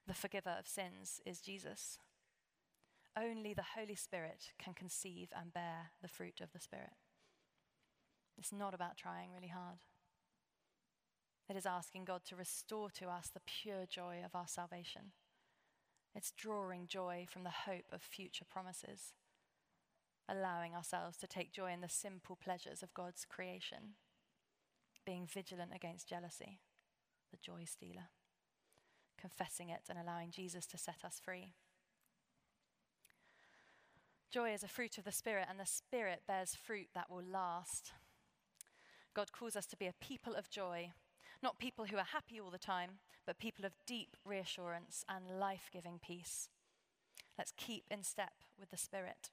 the 0.08 0.14
forgiver 0.14 0.56
of 0.58 0.68
sins 0.68 1.20
is 1.26 1.42
Jesus. 1.42 2.00
Only 3.18 3.54
the 3.54 3.76
Holy 3.76 3.96
Spirit 3.96 4.52
can 4.58 4.74
conceive 4.74 5.30
and 5.38 5.54
bear 5.54 5.92
the 6.02 6.08
fruit 6.08 6.40
of 6.42 6.54
the 6.54 6.60
Spirit. 6.60 6.94
It's 8.38 8.54
not 8.54 8.74
about 8.74 8.96
trying 8.96 9.32
really 9.34 9.50
hard. 9.50 9.80
It 11.50 11.58
is 11.58 11.66
asking 11.66 12.06
God 12.06 12.22
to 12.26 12.36
restore 12.36 12.90
to 12.92 13.08
us 13.08 13.30
the 13.34 13.42
pure 13.46 13.86
joy 13.90 14.22
of 14.24 14.36
our 14.36 14.48
salvation. 14.48 15.12
It's 16.16 16.32
drawing 16.32 16.88
joy 16.88 17.26
from 17.30 17.44
the 17.44 17.66
hope 17.66 17.86
of 17.92 18.02
future 18.02 18.46
promises, 18.50 19.14
allowing 20.30 20.74
ourselves 20.74 21.18
to 21.18 21.28
take 21.28 21.52
joy 21.52 21.72
in 21.72 21.82
the 21.82 21.90
simple 21.90 22.38
pleasures 22.42 22.82
of 22.82 22.94
God's 22.94 23.26
creation, 23.26 23.96
being 25.06 25.28
vigilant 25.28 25.72
against 25.76 26.10
jealousy, 26.10 26.60
the 27.32 27.38
joy 27.38 27.64
stealer, 27.66 28.10
confessing 29.20 29.70
it 29.70 29.84
and 29.90 29.98
allowing 29.98 30.32
Jesus 30.32 30.66
to 30.68 30.78
set 30.78 31.04
us 31.04 31.20
free. 31.24 31.54
Joy 34.32 34.54
is 34.54 34.64
a 34.64 34.68
fruit 34.68 34.98
of 34.98 35.04
the 35.04 35.12
Spirit, 35.12 35.48
and 35.50 35.60
the 35.60 35.66
Spirit 35.66 36.24
bears 36.28 36.56
fruit 36.56 36.88
that 36.94 37.10
will 37.10 37.24
last. 37.24 37.94
God 39.14 39.32
calls 39.32 39.56
us 39.56 39.66
to 39.68 39.78
be 39.78 39.88
a 39.88 39.94
people 40.00 40.36
of 40.36 40.50
joy 40.50 40.92
not 41.42 41.60
people 41.60 41.86
who 41.86 41.98
are 41.98 42.04
happy 42.04 42.40
all 42.40 42.50
the 42.50 42.58
time, 42.58 43.00
but 43.26 43.40
people 43.40 43.66
of 43.66 43.74
deep 43.86 44.16
reassurance 44.26 45.06
and 45.08 45.40
life 45.40 45.70
giving 45.72 46.00
peace. 46.00 46.50
Let's 47.38 47.54
keep 47.56 47.84
in 47.92 48.04
step 48.04 48.34
with 48.60 48.72
the 48.72 48.78
Spirit. 48.78 49.30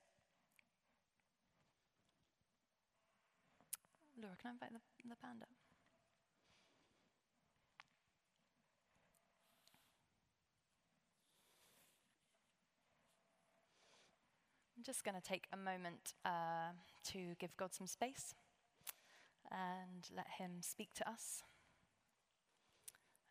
Laura, 4.21 4.37
can 4.41 4.51
I 4.51 4.53
invite 4.53 4.73
the, 4.73 5.09
the 5.09 5.17
band 5.23 5.43
up? 5.43 5.64
Just 14.85 15.03
going 15.03 15.15
to 15.15 15.23
take 15.23 15.47
a 15.53 15.57
moment 15.57 16.13
uh, 16.25 16.73
to 17.13 17.35
give 17.39 17.57
God 17.57 17.75
some 17.75 17.87
space 17.87 18.35
and 19.51 20.09
let 20.15 20.27
Him 20.39 20.61
speak 20.61 20.93
to 20.97 21.09
us. 21.09 21.43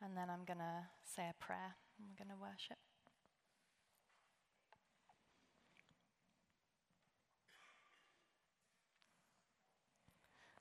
And 0.02 0.18
then 0.18 0.30
I'm 0.30 0.46
going 0.46 0.60
to 0.60 0.88
say 1.06 1.24
a 1.30 1.44
prayer 1.44 1.76
and 1.98 2.08
we're 2.10 2.26
going 2.26 2.36
to 2.36 2.42
worship. 2.42 2.78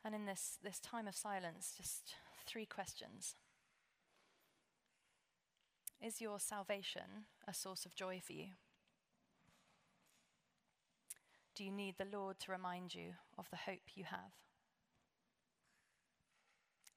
And 0.05 0.14
in 0.14 0.26
this, 0.26 0.59
this 0.62 0.81
time 0.81 1.07
of 1.07 1.14
silence, 1.14 1.74
just 1.76 2.14
three 2.44 2.66
questions. 2.66 3.37
Is 6.05 6.20
your 6.20 6.40
salvation 6.40 7.26
a 7.46 7.55
source 7.55 7.87
of 7.87 7.94
joy 7.94 8.20
for 8.24 8.33
you? 8.33 8.48
Do 11.55 11.65
you 11.65 11.71
need 11.71 11.97
the 11.99 12.17
Lord 12.17 12.38
to 12.41 12.53
remind 12.53 12.95
you 12.95 13.12
of 13.37 13.51
the 13.51 13.57
hope 13.57 13.83
you 13.95 14.05
have? 14.05 14.33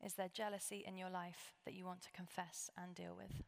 Is 0.04 0.14
there 0.14 0.30
jealousy 0.32 0.84
in 0.88 0.98
your 0.98 1.10
life 1.10 1.54
that 1.66 1.74
you 1.74 1.86
want 1.86 2.02
to 2.04 2.12
confess 2.12 2.70
and 2.78 2.96
deal 2.96 3.16
with? 3.18 3.44